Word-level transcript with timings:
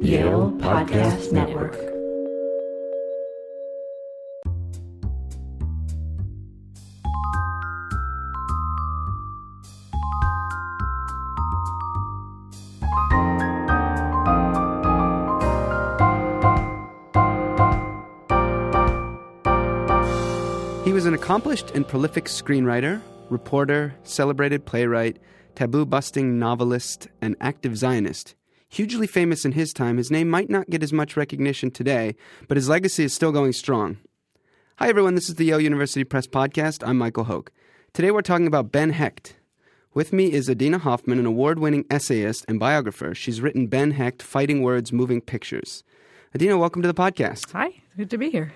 Yale 0.00 0.52
Podcast 0.58 1.32
Network. 1.32 1.74
He 20.84 20.92
was 20.92 21.06
an 21.06 21.14
accomplished 21.14 21.72
and 21.72 21.86
prolific 21.86 22.26
screenwriter, 22.26 23.02
reporter, 23.30 23.96
celebrated 24.04 24.64
playwright, 24.64 25.18
taboo 25.54 25.84
busting 25.84 26.38
novelist, 26.38 27.08
and 27.20 27.36
active 27.40 27.76
Zionist. 27.76 28.34
Hugely 28.70 29.06
famous 29.06 29.46
in 29.46 29.52
his 29.52 29.72
time, 29.72 29.96
his 29.96 30.10
name 30.10 30.28
might 30.28 30.50
not 30.50 30.68
get 30.68 30.82
as 30.82 30.92
much 30.92 31.16
recognition 31.16 31.70
today, 31.70 32.14
but 32.48 32.56
his 32.58 32.68
legacy 32.68 33.02
is 33.04 33.14
still 33.14 33.32
going 33.32 33.54
strong. 33.54 33.96
Hi, 34.76 34.88
everyone. 34.88 35.14
This 35.14 35.30
is 35.30 35.36
the 35.36 35.46
Yale 35.46 35.60
University 35.60 36.04
Press 36.04 36.26
Podcast. 36.26 36.86
I'm 36.86 36.98
Michael 36.98 37.24
Hoke. 37.24 37.50
Today 37.94 38.10
we're 38.10 38.20
talking 38.20 38.46
about 38.46 38.70
Ben 38.70 38.90
Hecht. 38.90 39.36
With 39.94 40.12
me 40.12 40.30
is 40.30 40.50
Adina 40.50 40.78
Hoffman, 40.78 41.18
an 41.18 41.24
award 41.24 41.58
winning 41.58 41.86
essayist 41.90 42.44
and 42.46 42.60
biographer. 42.60 43.14
She's 43.14 43.40
written 43.40 43.68
Ben 43.68 43.92
Hecht 43.92 44.22
Fighting 44.22 44.62
Words 44.62 44.92
Moving 44.92 45.22
Pictures. 45.22 45.82
Adina, 46.34 46.58
welcome 46.58 46.82
to 46.82 46.88
the 46.88 46.94
podcast. 46.94 47.50
Hi, 47.52 47.70
good 47.96 48.10
to 48.10 48.18
be 48.18 48.28
here. 48.28 48.52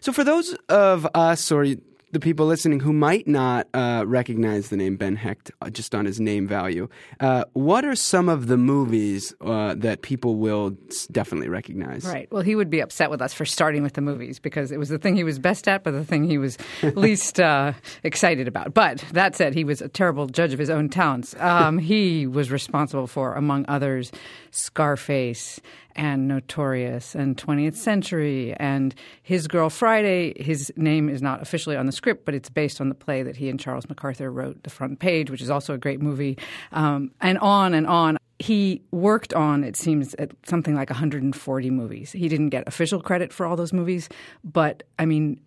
So, 0.00 0.12
for 0.12 0.22
those 0.22 0.54
of 0.68 1.04
us 1.14 1.50
or 1.50 1.66
the 2.12 2.20
people 2.20 2.46
listening 2.46 2.80
who 2.80 2.92
might 2.92 3.26
not 3.26 3.66
uh, 3.72 4.04
recognize 4.06 4.68
the 4.68 4.76
name 4.76 4.96
Ben 4.96 5.16
Hecht 5.16 5.50
uh, 5.60 5.70
just 5.70 5.94
on 5.94 6.04
his 6.04 6.20
name 6.20 6.46
value, 6.46 6.88
uh, 7.20 7.44
what 7.54 7.84
are 7.84 7.96
some 7.96 8.28
of 8.28 8.46
the 8.46 8.58
movies 8.58 9.34
uh, 9.40 9.74
that 9.78 10.02
people 10.02 10.36
will 10.36 10.76
definitely 11.10 11.48
recognize? 11.48 12.04
Right. 12.04 12.30
Well, 12.30 12.42
he 12.42 12.54
would 12.54 12.68
be 12.68 12.80
upset 12.80 13.10
with 13.10 13.22
us 13.22 13.32
for 13.32 13.46
starting 13.46 13.82
with 13.82 13.94
the 13.94 14.02
movies 14.02 14.38
because 14.38 14.70
it 14.70 14.78
was 14.78 14.90
the 14.90 14.98
thing 14.98 15.16
he 15.16 15.24
was 15.24 15.38
best 15.38 15.66
at, 15.66 15.84
but 15.84 15.92
the 15.92 16.04
thing 16.04 16.24
he 16.24 16.36
was 16.36 16.58
least 16.82 17.40
uh, 17.40 17.72
excited 18.04 18.46
about. 18.46 18.74
But 18.74 18.98
that 19.12 19.34
said, 19.34 19.54
he 19.54 19.64
was 19.64 19.80
a 19.80 19.88
terrible 19.88 20.26
judge 20.26 20.52
of 20.52 20.58
his 20.58 20.70
own 20.70 20.90
talents. 20.90 21.34
Um, 21.38 21.78
he 21.78 22.26
was 22.26 22.50
responsible 22.50 23.06
for, 23.06 23.34
among 23.34 23.64
others, 23.68 24.12
Scarface 24.50 25.60
and 25.94 26.28
Notorious 26.28 27.14
and 27.14 27.36
20th 27.36 27.74
Century 27.74 28.54
and 28.54 28.94
His 29.22 29.48
Girl 29.48 29.70
Friday. 29.70 30.34
His 30.42 30.72
name 30.76 31.08
is 31.08 31.22
not 31.22 31.42
officially 31.42 31.76
on 31.76 31.86
the 31.86 31.92
script, 31.92 32.24
but 32.24 32.34
it's 32.34 32.50
based 32.50 32.80
on 32.80 32.88
the 32.88 32.94
play 32.94 33.22
that 33.22 33.36
he 33.36 33.48
and 33.48 33.58
Charles 33.58 33.88
MacArthur 33.88 34.30
wrote, 34.30 34.62
The 34.62 34.70
Front 34.70 34.98
Page, 34.98 35.30
which 35.30 35.42
is 35.42 35.50
also 35.50 35.74
a 35.74 35.78
great 35.78 36.00
movie, 36.00 36.38
um, 36.72 37.12
and 37.20 37.38
on 37.38 37.74
and 37.74 37.86
on. 37.86 38.18
He 38.38 38.82
worked 38.90 39.32
on, 39.34 39.62
it 39.62 39.76
seems, 39.76 40.14
at 40.14 40.32
something 40.46 40.74
like 40.74 40.90
140 40.90 41.70
movies. 41.70 42.10
He 42.12 42.28
didn't 42.28 42.48
get 42.48 42.66
official 42.66 43.00
credit 43.00 43.32
for 43.32 43.46
all 43.46 43.54
those 43.54 43.72
movies, 43.72 44.08
but 44.42 44.82
I 44.98 45.04
mean, 45.04 45.40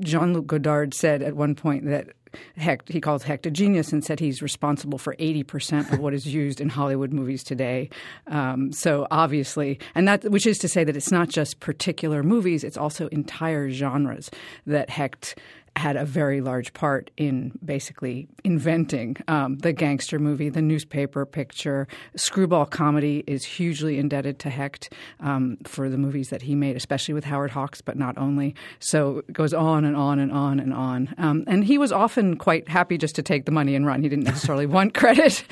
Jean 0.00 0.32
Luc 0.32 0.46
Godard 0.46 0.94
said 0.94 1.22
at 1.22 1.34
one 1.34 1.54
point 1.54 1.86
that 1.86 2.08
Hecht, 2.56 2.88
he 2.88 3.00
calls 3.00 3.22
Hecht 3.22 3.46
a 3.46 3.50
genius 3.50 3.92
and 3.92 4.04
said 4.04 4.20
he's 4.20 4.42
responsible 4.42 4.98
for 4.98 5.14
80% 5.16 5.92
of 5.92 5.98
what 5.98 6.14
is 6.14 6.26
used 6.26 6.60
in 6.60 6.68
Hollywood 6.68 7.12
movies 7.12 7.42
today. 7.42 7.90
Um, 8.26 8.72
so 8.72 9.06
obviously, 9.10 9.78
and 9.94 10.06
that, 10.08 10.24
which 10.30 10.46
is 10.46 10.58
to 10.58 10.68
say 10.68 10.84
that 10.84 10.96
it's 10.96 11.10
not 11.10 11.28
just 11.28 11.60
particular 11.60 12.22
movies, 12.22 12.64
it's 12.64 12.76
also 12.76 13.08
entire 13.08 13.70
genres 13.70 14.30
that 14.66 14.90
Hecht 14.90 15.38
had 15.78 15.96
a 15.96 16.04
very 16.04 16.40
large 16.40 16.72
part 16.74 17.10
in 17.16 17.58
basically 17.64 18.28
inventing 18.44 19.16
um, 19.28 19.56
the 19.58 19.72
gangster 19.72 20.18
movie, 20.18 20.48
the 20.48 20.60
newspaper 20.60 21.24
picture. 21.24 21.86
Screwball 22.16 22.66
comedy 22.66 23.24
is 23.26 23.44
hugely 23.44 23.98
indebted 23.98 24.38
to 24.40 24.50
Hecht 24.50 24.92
um, 25.20 25.56
for 25.64 25.88
the 25.88 25.96
movies 25.96 26.30
that 26.30 26.42
he 26.42 26.54
made, 26.54 26.76
especially 26.76 27.14
with 27.14 27.24
Howard 27.24 27.50
Hawks, 27.50 27.80
but 27.80 27.96
not 27.96 28.18
only. 28.18 28.54
So 28.80 29.18
it 29.18 29.32
goes 29.32 29.54
on 29.54 29.84
and 29.84 29.96
on 29.96 30.18
and 30.18 30.32
on 30.32 30.60
and 30.60 30.74
on. 30.74 31.14
Um, 31.16 31.44
and 31.46 31.64
he 31.64 31.78
was 31.78 31.92
often 31.92 32.36
quite 32.36 32.68
happy 32.68 32.98
just 32.98 33.14
to 33.16 33.22
take 33.22 33.46
the 33.46 33.52
money 33.52 33.74
and 33.74 33.86
run. 33.86 34.02
He 34.02 34.08
didn't 34.08 34.24
necessarily 34.24 34.66
want 34.76 34.94
credit. 34.94 35.44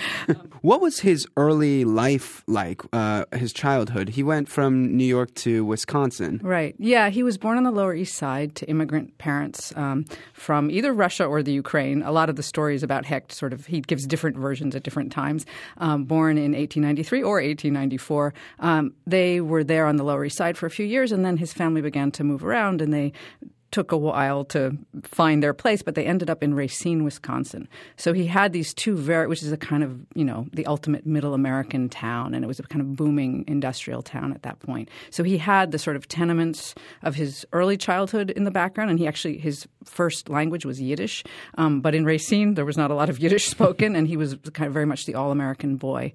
what 0.61 0.81
was 0.81 1.01
his 1.01 1.27
early 1.37 1.85
life 1.85 2.43
like, 2.47 2.83
uh, 2.93 3.25
his 3.33 3.53
childhood? 3.53 4.11
He 4.11 4.23
went 4.23 4.49
from 4.49 4.97
New 4.97 5.05
York 5.05 5.33
to 5.37 5.65
Wisconsin. 5.65 6.41
Right. 6.43 6.75
Yeah, 6.79 7.11
he 7.11 7.23
was 7.23 7.39
born 7.39 7.57
on 7.57 7.63
the 7.63 7.71
Lower 7.71 7.95
East 7.95 8.17
Side 8.17 8.55
to 8.57 8.67
immigrant 8.69 9.17
parents. 9.19 9.73
From 10.33 10.71
either 10.71 10.93
Russia 10.93 11.25
or 11.25 11.43
the 11.43 11.53
Ukraine. 11.53 12.03
A 12.03 12.13
lot 12.13 12.29
of 12.29 12.37
the 12.37 12.43
stories 12.43 12.83
about 12.83 13.05
Hecht 13.05 13.33
sort 13.33 13.53
of 13.53 13.67
he 13.67 13.81
gives 13.81 14.07
different 14.07 14.37
versions 14.37 14.75
at 14.75 14.83
different 14.83 15.13
times. 15.13 15.47
Um, 15.79 16.05
born 16.05 16.39
in 16.39 16.53
1893 16.53 17.23
or 17.23 17.35
1894, 17.37 18.35
um, 18.61 18.95
they 19.07 19.41
were 19.41 19.65
there 19.65 19.87
on 19.87 19.97
the 19.97 20.05
Lower 20.05 20.25
East 20.25 20.37
Side 20.37 20.57
for 20.57 20.67
a 20.67 20.71
few 20.71 20.87
years, 20.87 21.13
and 21.13 21.25
then 21.25 21.37
his 21.37 21.53
family 21.53 21.81
began 21.81 22.11
to 22.13 22.25
move 22.25 22.45
around, 22.45 22.81
and 22.81 22.93
they 22.93 23.13
took 23.77 23.93
a 23.93 23.97
while 23.99 24.43
to 24.43 24.75
find 25.03 25.43
their 25.43 25.53
place, 25.53 25.83
but 25.83 25.95
they 25.95 26.07
ended 26.07 26.31
up 26.31 26.43
in 26.43 26.55
Racine, 26.55 27.05
Wisconsin. 27.05 27.69
So 27.97 28.15
he 28.15 28.27
had 28.27 28.55
these 28.55 28.73
two 28.73 28.97
very, 28.97 29.27
which 29.27 29.43
is 29.43 29.53
a 29.53 29.59
kind 29.59 29.85
of, 29.85 30.01
you 30.15 30.25
know, 30.25 30.47
the 30.55 30.65
ultimate 30.65 31.05
middle 31.05 31.35
American 31.35 31.91
town, 31.91 32.33
and 32.33 32.43
it 32.43 32.49
was 32.49 32.59
a 32.59 32.63
kind 32.63 32.81
of 32.81 32.97
booming 32.97 33.45
industrial 33.47 34.01
town 34.01 34.33
at 34.33 34.45
that 34.45 34.61
point. 34.61 34.89
So 35.11 35.25
he 35.25 35.37
had 35.37 35.73
the 35.73 35.79
sort 35.79 35.95
of 35.95 36.09
tenements 36.09 36.75
of 37.03 37.17
his 37.17 37.45
early 37.53 37.77
childhood 37.77 38.31
in 38.31 38.45
the 38.45 38.51
background, 38.51 38.89
and 38.89 38.99
he 38.99 39.07
actually, 39.07 39.37
his 39.37 39.69
first 39.85 40.31
language 40.31 40.65
was 40.65 40.81
Yiddish. 40.81 41.23
Um, 41.59 41.83
but 41.83 41.95
in 41.95 42.07
Racine, 42.07 42.55
there 42.55 42.65
was 42.65 42.79
not 42.79 42.91
a 42.91 42.95
lot 42.95 43.11
of 43.11 43.19
Yiddish 43.19 43.47
spoken, 43.47 43.95
and 43.95 44.09
he 44.09 44.17
was 44.17 44.37
kind 44.55 44.69
of 44.69 44.73
very 44.73 44.87
much 44.87 45.05
the 45.05 45.17
all 45.17 45.33
American 45.33 45.77
boy. 45.77 46.15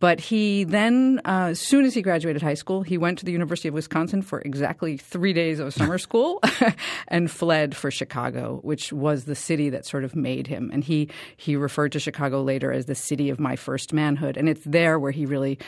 But 0.00 0.18
he 0.18 0.64
then, 0.64 1.20
uh, 1.26 1.48
as 1.50 1.60
soon 1.60 1.84
as 1.84 1.92
he 1.92 2.00
graduated 2.00 2.40
high 2.40 2.54
school, 2.54 2.82
he 2.82 2.96
went 2.96 3.18
to 3.18 3.26
the 3.26 3.32
University 3.32 3.68
of 3.68 3.74
Wisconsin 3.74 4.22
for 4.22 4.40
exactly 4.40 4.96
three 4.96 5.34
days 5.34 5.60
of 5.60 5.74
summer 5.74 5.98
school 6.08 6.40
and 7.08 7.30
fled 7.30 7.76
for 7.76 7.90
Chicago, 7.90 8.60
which 8.62 8.94
was 8.94 9.26
the 9.26 9.34
city 9.34 9.68
that 9.68 9.84
sort 9.84 10.04
of 10.04 10.16
made 10.16 10.46
him. 10.46 10.70
And 10.72 10.82
he, 10.82 11.10
he 11.36 11.54
referred 11.54 11.92
to 11.92 12.00
Chicago 12.00 12.42
later 12.42 12.72
as 12.72 12.86
the 12.86 12.94
city 12.94 13.28
of 13.28 13.38
my 13.38 13.56
first 13.56 13.92
manhood. 13.92 14.38
And 14.38 14.48
it's 14.48 14.64
there 14.64 14.98
where 14.98 15.12
he 15.12 15.26
really 15.26 15.58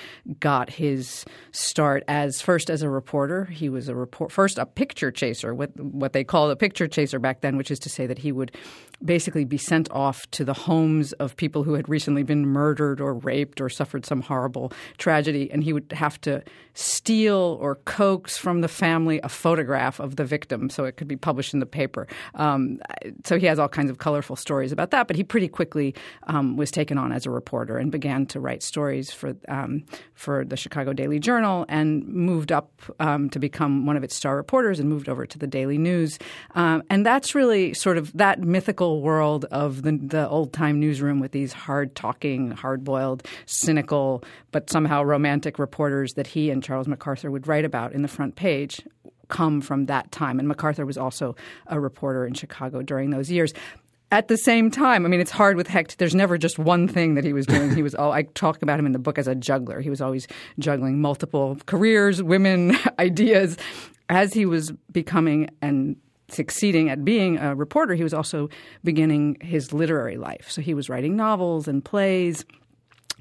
got 0.40 0.70
his 0.70 1.26
start 1.50 2.02
as 2.08 2.40
first 2.40 2.70
as 2.70 2.80
a 2.80 2.88
reporter. 2.88 3.44
He 3.44 3.68
was 3.68 3.88
a 3.88 3.94
report, 3.94 4.32
first 4.32 4.56
a 4.56 4.64
picture 4.64 5.10
chaser, 5.10 5.54
what, 5.54 5.78
what 5.78 6.14
they 6.14 6.24
called 6.24 6.50
a 6.50 6.56
picture 6.56 6.88
chaser 6.88 7.18
back 7.18 7.42
then, 7.42 7.58
which 7.58 7.70
is 7.70 7.78
to 7.80 7.90
say 7.90 8.06
that 8.06 8.18
he 8.18 8.32
would 8.32 8.52
basically 9.04 9.44
be 9.44 9.58
sent 9.58 9.90
off 9.90 10.30
to 10.30 10.42
the 10.42 10.54
homes 10.54 11.12
of 11.14 11.36
people 11.36 11.64
who 11.64 11.74
had 11.74 11.86
recently 11.88 12.22
been 12.22 12.46
murdered 12.46 12.98
or 12.98 13.14
raped 13.14 13.60
or 13.60 13.68
suffered 13.68 14.06
some 14.06 14.21
horrible 14.22 14.72
tragedy, 14.98 15.50
and 15.50 15.62
he 15.64 15.72
would 15.72 15.92
have 15.92 16.20
to 16.22 16.42
steal 16.74 17.58
or 17.60 17.76
coax 17.84 18.38
from 18.38 18.62
the 18.62 18.68
family 18.68 19.20
a 19.22 19.28
photograph 19.28 20.00
of 20.00 20.16
the 20.16 20.24
victim 20.24 20.70
so 20.70 20.84
it 20.84 20.96
could 20.96 21.08
be 21.08 21.16
published 21.16 21.52
in 21.52 21.60
the 21.60 21.66
paper. 21.66 22.06
Um, 22.34 22.80
so 23.24 23.38
he 23.38 23.46
has 23.46 23.58
all 23.58 23.68
kinds 23.68 23.90
of 23.90 23.98
colorful 23.98 24.36
stories 24.36 24.72
about 24.72 24.90
that, 24.90 25.06
but 25.06 25.16
he 25.16 25.22
pretty 25.22 25.48
quickly 25.48 25.94
um, 26.28 26.56
was 26.56 26.70
taken 26.70 26.96
on 26.98 27.12
as 27.12 27.26
a 27.26 27.30
reporter 27.30 27.76
and 27.76 27.92
began 27.92 28.26
to 28.26 28.40
write 28.40 28.62
stories 28.62 29.10
for 29.10 29.34
um, 29.48 29.84
for 30.14 30.44
the 30.44 30.56
Chicago 30.56 30.92
Daily 30.92 31.18
Journal 31.18 31.66
and 31.68 32.06
moved 32.06 32.52
up 32.52 32.70
um, 33.00 33.28
to 33.30 33.38
become 33.38 33.86
one 33.86 33.96
of 33.96 34.04
its 34.04 34.14
star 34.14 34.36
reporters 34.36 34.78
and 34.78 34.88
moved 34.88 35.08
over 35.08 35.26
to 35.26 35.38
the 35.38 35.46
Daily 35.46 35.78
News. 35.78 36.18
Um, 36.54 36.82
and 36.88 37.04
that's 37.04 37.34
really 37.34 37.74
sort 37.74 37.98
of 37.98 38.12
that 38.16 38.40
mythical 38.40 39.02
world 39.02 39.44
of 39.50 39.82
the, 39.82 39.98
the 40.00 40.28
old 40.28 40.52
time 40.52 40.78
newsroom 40.80 41.20
with 41.20 41.32
these 41.32 41.52
hard 41.52 41.94
talking, 41.94 42.52
hard 42.52 42.84
boiled, 42.84 43.26
cynical, 43.46 44.11
but 44.50 44.68
somehow 44.68 45.02
romantic 45.02 45.58
reporters 45.58 46.14
that 46.14 46.26
he 46.26 46.50
and 46.50 46.62
Charles 46.62 46.88
MacArthur 46.88 47.30
would 47.30 47.46
write 47.46 47.64
about 47.64 47.92
in 47.92 48.02
the 48.02 48.08
front 48.08 48.36
page 48.36 48.82
come 49.28 49.60
from 49.62 49.86
that 49.86 50.12
time. 50.12 50.38
And 50.38 50.46
MacArthur 50.46 50.84
was 50.84 50.98
also 50.98 51.34
a 51.66 51.80
reporter 51.80 52.26
in 52.26 52.34
Chicago 52.34 52.82
during 52.82 53.10
those 53.10 53.30
years. 53.30 53.54
At 54.10 54.28
the 54.28 54.36
same 54.36 54.70
time, 54.70 55.06
I 55.06 55.08
mean, 55.08 55.20
it's 55.20 55.30
hard 55.30 55.56
with 55.56 55.68
Hecht. 55.68 55.96
There's 55.96 56.14
never 56.14 56.36
just 56.36 56.58
one 56.58 56.86
thing 56.86 57.14
that 57.14 57.24
he 57.24 57.32
was 57.32 57.46
doing. 57.46 57.74
He 57.74 57.82
was 57.82 57.94
all, 57.94 58.12
I 58.12 58.24
talk 58.34 58.62
about 58.62 58.78
him 58.78 58.84
in 58.84 58.92
the 58.92 58.98
book 58.98 59.18
as 59.18 59.26
a 59.26 59.34
juggler. 59.34 59.80
He 59.80 59.88
was 59.88 60.02
always 60.02 60.28
juggling 60.58 61.00
multiple 61.00 61.56
careers, 61.64 62.22
women, 62.22 62.76
ideas. 62.98 63.56
As 64.10 64.34
he 64.34 64.44
was 64.44 64.70
becoming 64.92 65.48
and 65.62 65.96
succeeding 66.28 66.90
at 66.90 67.06
being 67.06 67.38
a 67.38 67.54
reporter, 67.54 67.94
he 67.94 68.02
was 68.02 68.12
also 68.12 68.50
beginning 68.84 69.38
his 69.40 69.72
literary 69.72 70.18
life. 70.18 70.50
So 70.50 70.60
he 70.60 70.74
was 70.74 70.90
writing 70.90 71.16
novels 71.16 71.66
and 71.66 71.82
plays 71.82 72.44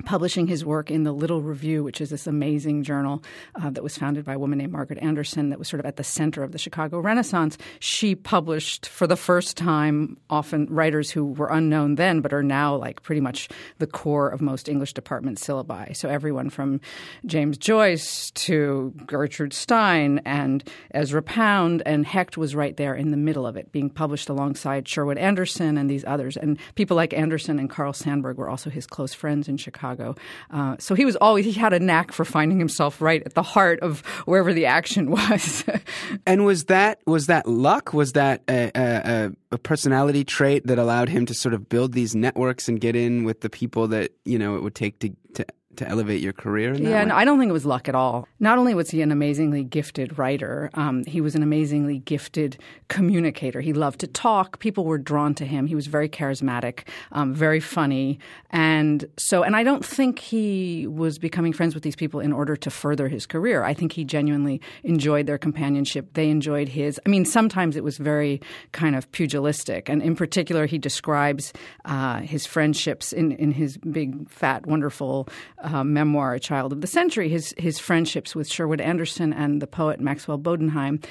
publishing 0.01 0.48
his 0.48 0.65
work 0.65 0.89
in 0.92 1.03
the 1.03 1.12
Little 1.12 1.42
Review, 1.42 1.83
which 1.83 2.01
is 2.01 2.09
this 2.09 2.27
amazing 2.27 2.83
journal 2.83 3.24
uh, 3.56 3.69
that 3.69 3.83
was 3.83 3.98
founded 3.98 4.25
by 4.25 4.33
a 4.33 4.39
woman 4.39 4.59
named 4.59 4.71
Margaret 4.71 5.00
Anderson 5.01 5.50
that 5.50 5.59
was 5.59 5.68
sort 5.68 5.80
of 5.80 5.86
at 5.86 5.98
the 5.98 6.03
center 6.03 6.44
of 6.44 6.51
the 6.51 6.57
Chicago 6.57 7.00
Renaissance. 7.00 7.57
She 7.80 8.15
published 8.15 8.88
for 8.88 9.07
the 9.07 9.15
first 9.15 9.57
time 9.57 10.18
often 10.30 10.65
writers 10.68 11.12
who 11.12 11.25
were 11.25 11.48
unknown 11.48 11.95
then 11.95 12.21
but 12.21 12.33
are 12.33 12.44
now 12.44 12.75
like 12.75 13.01
pretty 13.03 13.21
much 13.21 13.50
the 13.77 13.88
core 13.88 14.30
of 14.30 14.42
most 14.42 14.68
English 14.68 14.94
department 14.94 15.38
syllabi. 15.38 15.95
So 15.95 16.09
everyone 16.09 16.50
from 16.50 16.81
James 17.25 17.57
Joyce 17.57 18.31
to 18.31 18.94
Gertrude 19.06 19.53
Stein 19.53 20.21
and 20.25 20.63
Ezra 20.92 21.21
Pound 21.21 21.83
and 21.86 22.06
Hecht 22.06 22.38
was 22.38 22.56
right 22.56 22.75
there 22.75 22.95
in 22.95 23.12
the 23.12 23.18
middle 23.18 23.45
of 23.45 23.56
it, 23.56 23.71
being 23.71 23.89
published 23.89 24.30
alongside 24.30 24.88
Sherwood 24.88 25.18
Anderson 25.18 25.77
and 25.77 25.89
these 25.89 26.06
others. 26.06 26.38
And 26.38 26.57
people 26.75 26.98
like 26.98 27.13
Anderson 27.13 27.59
and 27.59 27.69
Carl 27.69 27.94
Sandburg 27.94 28.38
were 28.38 28.50
also 28.50 28.69
his 28.69 28.88
close 28.88 29.13
friends 29.13 29.48
in 29.48 29.57
Chicago. 29.57 29.91
Chicago. 29.92 30.16
Uh, 30.50 30.76
so 30.80 30.96
he 30.96 31.06
was 31.06 31.16
always 31.18 31.46
he 31.46 31.52
had 31.52 31.74
a 31.74 31.80
knack 31.80 32.12
for 32.12 32.26
finding 32.26 32.60
himself 32.60 33.02
right 33.02 33.22
at 33.26 33.34
the 33.34 33.44
heart 33.44 33.80
of 33.82 34.02
wherever 34.26 34.54
the 34.54 34.66
action 34.66 35.12
was. 35.12 35.64
and 36.26 36.46
was 36.46 36.66
that 36.66 37.00
was 37.06 37.28
that 37.28 37.48
luck? 37.48 37.94
Was 37.94 38.14
that 38.14 38.42
a, 38.50 38.72
a, 38.76 39.32
a 39.52 39.58
personality 39.58 40.24
trait 40.24 40.66
that 40.68 40.78
allowed 40.78 41.10
him 41.10 41.26
to 41.26 41.34
sort 41.34 41.54
of 41.54 41.70
build 41.70 41.94
these 41.94 42.16
networks 42.16 42.68
and 42.68 42.80
get 42.80 42.96
in 42.96 43.24
with 43.24 43.42
the 43.42 43.50
people 43.50 43.88
that 43.90 44.12
you 44.26 44.40
know 44.40 44.56
it 44.56 44.64
would 44.64 44.76
take 44.76 45.00
to 45.00 45.10
to 45.36 45.46
to 45.78 45.88
elevate 45.88 46.22
your 46.22 46.34
career? 46.34 46.74
yeah, 46.74 47.04
no, 47.04 47.16
I 47.16 47.26
don't 47.26 47.40
think 47.40 47.50
it 47.50 47.54
was 47.54 47.66
luck 47.66 47.88
at 47.88 47.96
all. 47.96 48.28
Not 48.40 48.58
only 48.58 48.74
was 48.74 48.90
he 48.90 49.02
an 49.02 49.12
amazingly 49.12 49.64
gifted 49.64 50.18
writer, 50.18 50.70
um, 50.74 51.04
he 51.06 51.22
was 51.22 51.36
an 51.36 51.44
amazingly 51.44 52.00
gifted 52.00 52.58
communicator. 52.88 53.62
He 53.62 53.74
loved 53.74 54.00
to 54.02 54.08
talk. 54.08 54.60
People 54.60 54.86
were 54.86 54.98
drawn 54.98 55.34
to 55.36 55.46
him. 55.46 55.68
He 55.68 55.76
was 55.76 55.88
very 55.88 56.10
charismatic, 56.10 56.88
um, 57.12 57.34
very 57.34 57.60
funny, 57.60 58.20
and 58.50 59.06
so. 59.18 59.44
And 59.44 59.56
I 59.56 59.64
don't 59.64 59.86
think 59.86 60.20
he 60.20 60.88
was 60.88 61.18
becoming 61.20 61.54
friends 61.54 61.74
with 61.74 61.84
these 61.84 61.96
people 61.96 62.20
in 62.20 62.34
order 62.34 62.56
to 62.56 62.70
further 62.70 63.08
his 63.08 63.26
career. 63.26 63.64
I 63.64 63.74
think 63.74 63.94
he 63.94 64.04
genuinely 64.04 64.62
enjoyed 64.84 65.26
their 65.26 65.38
companionship. 65.38 66.14
They 66.14 66.30
enjoyed 66.30 66.70
his. 66.70 67.00
I 67.06 67.10
mean, 67.10 67.26
sometimes 67.26 67.76
it 67.76 67.84
was 67.84 67.98
very 67.98 68.42
kind 68.72 68.96
of 68.96 69.12
pugilistic, 69.12 69.90
and 69.90 70.02
in 70.02 70.16
particular, 70.16 70.66
he 70.66 70.78
describes 70.78 71.54
uh, 71.86 72.20
his 72.20 72.46
friendships 72.46 73.14
in 73.14 73.32
in 73.34 73.52
his 73.52 73.78
big, 73.78 74.30
fat, 74.30 74.66
wonderful 74.66 75.28
uh, 75.62 75.84
memoir, 75.84 76.34
A 76.34 76.40
Child 76.40 76.74
of 76.74 76.81
the 76.81 76.88
Century, 76.88 77.30
his, 77.30 77.54
his 77.58 77.80
friendships 77.80 78.36
with 78.36 78.50
Sherwood 78.50 78.81
Anderson 78.81 79.34
and 79.34 79.62
the 79.62 79.68
poet 79.68 80.00
Maxwell 80.00 80.40
Bodenheim 80.40 81.04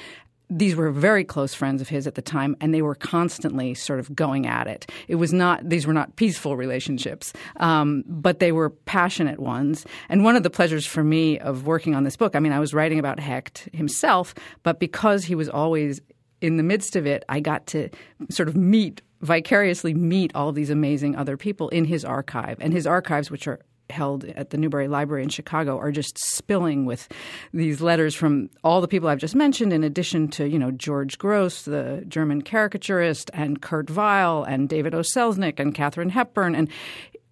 these 0.51 0.75
were 0.75 0.91
very 0.91 1.23
close 1.23 1.53
friends 1.53 1.81
of 1.81 1.87
his 1.87 2.05
at 2.05 2.15
the 2.15 2.21
time, 2.21 2.57
and 2.59 2.73
they 2.73 2.81
were 2.81 2.93
constantly 2.93 3.73
sort 3.73 3.99
of 3.99 4.13
going 4.13 4.45
at 4.45 4.67
it. 4.67 4.85
It 5.07 5.15
was 5.15 5.31
not; 5.31 5.67
these 5.67 5.87
were 5.87 5.93
not 5.93 6.17
peaceful 6.17 6.57
relationships, 6.57 7.31
um, 7.57 8.03
but 8.05 8.39
they 8.39 8.51
were 8.51 8.69
passionate 8.69 9.39
ones. 9.39 9.85
And 10.09 10.25
one 10.25 10.35
of 10.35 10.43
the 10.43 10.49
pleasures 10.49 10.85
for 10.85 11.03
me 11.03 11.39
of 11.39 11.65
working 11.65 11.95
on 11.95 12.03
this 12.03 12.17
book, 12.17 12.35
I 12.35 12.39
mean, 12.39 12.51
I 12.51 12.59
was 12.59 12.73
writing 12.73 12.99
about 12.99 13.19
Hecht 13.19 13.69
himself, 13.71 14.35
but 14.63 14.77
because 14.77 15.23
he 15.23 15.35
was 15.35 15.47
always 15.47 16.01
in 16.41 16.57
the 16.57 16.63
midst 16.63 16.97
of 16.97 17.07
it, 17.07 17.23
I 17.29 17.39
got 17.39 17.65
to 17.67 17.89
sort 18.29 18.49
of 18.49 18.55
meet 18.55 19.01
vicariously 19.21 19.93
meet 19.93 20.31
all 20.35 20.51
these 20.51 20.71
amazing 20.71 21.15
other 21.15 21.37
people 21.37 21.69
in 21.69 21.85
his 21.85 22.03
archive 22.03 22.57
and 22.59 22.73
his 22.73 22.87
archives, 22.87 23.29
which 23.29 23.47
are 23.47 23.59
held 23.91 24.25
at 24.25 24.49
the 24.49 24.57
Newberry 24.57 24.87
Library 24.87 25.23
in 25.23 25.29
Chicago 25.29 25.77
are 25.77 25.91
just 25.91 26.17
spilling 26.17 26.85
with 26.85 27.07
these 27.53 27.81
letters 27.81 28.15
from 28.15 28.49
all 28.63 28.81
the 28.81 28.87
people 28.87 29.07
I've 29.09 29.19
just 29.19 29.35
mentioned, 29.35 29.73
in 29.73 29.83
addition 29.83 30.27
to, 30.29 30.47
you 30.47 30.57
know, 30.57 30.71
George 30.71 31.19
Grosz, 31.19 31.65
the 31.65 32.03
German 32.07 32.41
caricaturist, 32.41 33.29
and 33.33 33.61
Kurt 33.61 33.89
Weill, 33.89 34.43
and 34.43 34.67
David 34.67 34.95
O. 34.95 35.01
Selznick, 35.01 35.59
and 35.59 35.75
Katharine 35.75 36.09
Hepburn. 36.09 36.55
And 36.55 36.69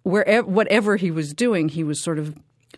wherever, 0.02 0.46
whatever 0.46 0.96
he 0.96 1.10
was 1.10 1.34
doing, 1.34 1.68
he 1.68 1.82
was 1.82 2.02
sort 2.02 2.18
of, 2.18 2.36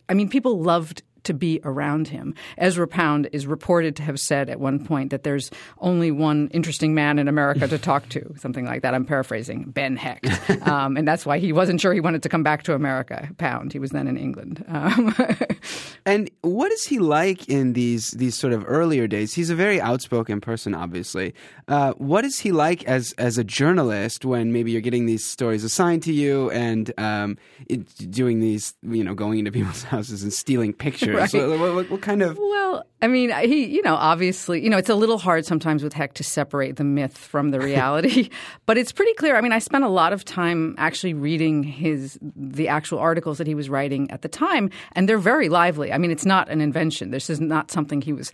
I 0.08 0.14
mean, 0.14 0.29
people 0.29 0.61
loved 0.61 1.02
to 1.25 1.35
be 1.35 1.61
around 1.65 2.09
him. 2.09 2.35
Ezra 2.59 2.87
Pound 2.87 3.29
is 3.33 3.47
reported 3.47 3.97
to 3.97 4.03
have 4.03 4.19
said 4.19 4.49
at 4.49 4.61
one 4.61 4.85
point 4.85 5.11
that 5.11 5.23
there's 5.23 5.51
only 5.79 6.11
one 6.11 6.49
interesting 6.53 6.95
man 6.95 7.19
in 7.19 7.29
America 7.29 7.67
to 7.69 7.79
talk 7.79 8.09
to, 8.11 8.35
something 8.39 8.65
like 8.65 8.83
that. 8.83 8.95
I'm 8.95 9.05
paraphrasing 9.05 9.65
Ben 9.71 9.97
Hecht. 9.97 10.27
Um, 10.63 10.97
and 10.97 11.09
that's 11.09 11.27
why 11.27 11.39
he 11.39 11.53
wasn't 11.53 11.81
sure 11.81 11.93
he 11.93 12.01
wanted 12.01 12.23
to 12.23 12.29
come 12.29 12.43
back 12.43 12.63
to 12.65 12.75
America. 12.75 13.29
Pound. 13.37 13.73
He 13.73 13.79
was 13.79 13.91
then 13.91 14.07
in 14.07 14.17
England. 14.17 14.65
Um, 14.69 15.15
and 16.07 16.31
what 16.43 16.71
is 16.71 16.85
he 16.85 16.99
like 16.99 17.49
in 17.49 17.73
these 17.73 18.13
these 18.13 18.37
sort 18.37 18.53
of 18.53 18.65
earlier 18.67 19.07
days? 19.07 19.35
He's 19.35 19.51
a 19.51 19.55
very 19.55 19.81
outspoken 19.81 20.41
person, 20.41 20.75
obviously. 20.75 21.35
Uh, 21.69 21.93
what 21.95 22.25
is 22.25 22.39
he 22.39 22.53
like 22.53 22.85
as 22.85 23.13
as 23.19 23.39
a 23.39 23.45
journalist 23.45 24.25
when 24.25 24.53
maybe 24.53 24.71
you're 24.71 24.81
getting 24.81 25.07
these 25.07 25.25
stories 25.25 25.65
assigned 25.65 26.03
to 26.05 26.13
you 26.13 26.51
and 26.51 26.93
um, 26.99 27.39
it, 27.69 28.11
doing 28.11 28.41
these, 28.41 28.75
you 28.83 29.03
know, 29.03 29.15
going 29.15 29.39
into 29.39 29.51
people's 29.51 29.83
houses 29.83 30.23
and 30.23 30.33
stealing 30.33 30.73
pictures? 30.73 31.12
Right. 31.14 31.32
What, 31.32 31.75
what, 31.75 31.91
what, 31.91 32.00
kind 32.03 32.23
of? 32.23 32.38
Well, 32.38 32.85
I 33.03 33.09
mean, 33.09 33.31
he, 33.31 33.67
you 33.67 33.82
know, 33.82 33.97
obviously, 33.97 34.62
you 34.62 34.70
know, 34.70 34.79
it's 34.79 34.88
a 34.88 34.94
little 34.94 35.19
hard 35.19 35.44
sometimes 35.44 35.82
with 35.82 35.93
Hecht 35.93 36.14
to 36.17 36.25
separate 36.25 36.76
the 36.76 36.85
myth 36.85 37.19
from 37.19 37.50
the 37.50 37.59
reality, 37.59 38.31
but 38.67 38.79
it's 38.79 38.93
pretty 38.93 39.12
clear. 39.14 39.37
I 39.37 39.41
mean, 39.41 39.50
I 39.50 39.59
spent 39.59 39.82
a 39.82 39.88
lot 39.88 40.12
of 40.12 40.25
time 40.25 40.76
actually 40.79 41.12
reading 41.12 41.64
his 41.64 42.17
the 42.23 42.69
actual 42.69 43.00
articles 43.00 43.38
that 43.38 43.49
he 43.49 43.56
was 43.56 43.69
writing 43.69 44.09
at 44.12 44.23
the 44.23 44.29
time, 44.29 44.70
and 44.93 45.09
they're 45.09 45.19
very 45.19 45.49
lively. 45.49 45.93
I 45.93 45.99
mean, 45.99 46.12
it's 46.12 46.25
not 46.25 46.49
an 46.49 46.61
invention. 46.61 47.11
This 47.11 47.29
is 47.29 47.41
not 47.41 47.73
something 47.73 48.00
he 48.03 48.12
was, 48.12 48.31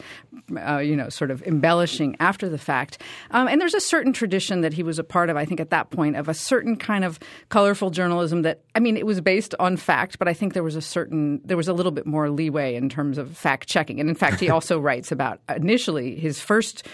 uh, 0.67 0.79
you 0.79 0.97
know, 0.97 1.09
sort 1.09 1.31
of 1.31 1.43
embellishing 1.45 2.15
after 2.21 2.51
the 2.51 2.59
fact. 2.59 3.01
Um, 3.31 3.49
and 3.49 3.61
there's 3.61 3.75
a 3.75 3.81
certain 3.81 4.13
tradition 4.13 4.61
that 4.61 4.75
he 4.75 4.83
was 4.83 4.99
a 4.99 5.05
part 5.05 5.31
of. 5.31 5.37
I 5.39 5.47
think 5.47 5.61
at 5.61 5.71
that 5.71 5.91
point 5.91 6.17
of 6.17 6.29
a 6.29 6.35
certain 6.35 6.77
kind 6.77 7.05
of 7.05 7.19
colorful 7.49 7.89
journalism 7.89 8.43
that 8.43 8.61
I 8.75 8.81
mean, 8.81 8.99
it 8.99 9.07
was 9.07 9.23
based 9.23 9.55
on 9.59 9.79
fact, 9.79 10.19
but 10.19 10.29
I 10.29 10.35
think 10.35 10.53
there 10.53 10.63
was 10.63 10.77
a 10.77 10.83
certain 10.83 11.41
there 11.43 11.57
was 11.57 11.69
a 11.69 11.73
little 11.73 11.93
bit 11.93 12.05
more 12.05 12.29
leeway 12.29 12.68
in 12.75 12.89
terms 12.89 13.19
of 13.19 13.37
fact 13.37 13.69
checking. 13.69 14.01
And 14.01 14.09
in 14.09 14.15
fact, 14.15 14.41
he 14.41 14.51
also 14.51 14.79
writes 14.79 15.13
about 15.13 15.41
initially 15.55 16.17
his 16.17 16.41
first 16.41 16.87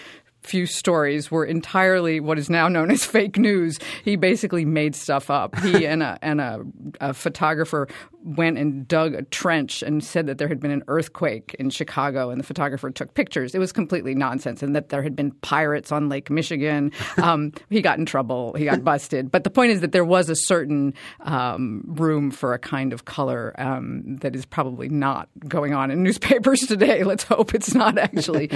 few 0.45 0.65
stories 0.65 1.31
were 1.31 1.45
entirely 1.45 2.19
what 2.19 2.37
is 2.37 2.49
now 2.49 2.67
known 2.67 2.91
as 2.91 3.03
fake 3.15 3.37
news. 3.37 3.79
He 4.03 4.15
basically 4.15 4.65
made 4.65 4.95
stuff 4.95 5.29
up. 5.29 5.57
He 5.59 5.85
and 5.95 6.03
a 6.03 6.17
and 6.21 6.41
a, 6.41 6.61
a, 7.01 7.13
photographer 7.13 7.87
went 8.23 8.57
and 8.57 8.87
dug 8.87 9.13
a 9.13 9.21
trench 9.23 9.83
and 9.83 10.03
said 10.03 10.25
that 10.27 10.37
there 10.37 10.47
had 10.47 10.59
been 10.59 10.71
an 10.71 10.83
earthquake 10.87 11.55
in 11.59 11.69
Chicago, 11.69 12.29
and 12.29 12.39
the 12.39 12.43
photographer 12.43 12.89
took 12.89 13.13
pictures. 13.13 13.53
It 13.53 13.59
was 13.59 13.71
completely 13.71 14.15
nonsense, 14.15 14.63
and 14.63 14.75
that 14.75 14.89
there 14.89 15.03
had 15.03 15.15
been 15.15 15.31
pirates 15.31 15.91
on 15.91 16.09
Lake 16.09 16.29
Michigan. 16.29 16.91
Um, 17.17 17.53
he 17.69 17.81
got 17.81 17.97
in 17.97 18.05
trouble. 18.05 18.53
He 18.53 18.65
got 18.65 18.83
busted. 18.83 19.31
But 19.31 19.45
the 19.45 19.49
point 19.49 19.71
is 19.71 19.81
that 19.81 19.93
there 19.93 20.03
was 20.03 20.29
a 20.29 20.35
certain 20.35 20.93
um, 21.21 21.81
room 21.85 22.29
for 22.29 22.53
a 22.53 22.59
kind 22.59 22.93
of 22.93 23.05
color 23.05 23.55
um, 23.57 24.17
that 24.17 24.35
is 24.35 24.45
probably 24.45 24.89
not 24.89 25.29
going 25.47 25.73
on 25.73 25.91
in 25.91 26.03
newspapers 26.03 26.59
today. 26.61 27.03
Let's 27.03 27.23
hope 27.23 27.55
it's 27.55 27.73
not 27.73 27.97
actually. 27.97 28.51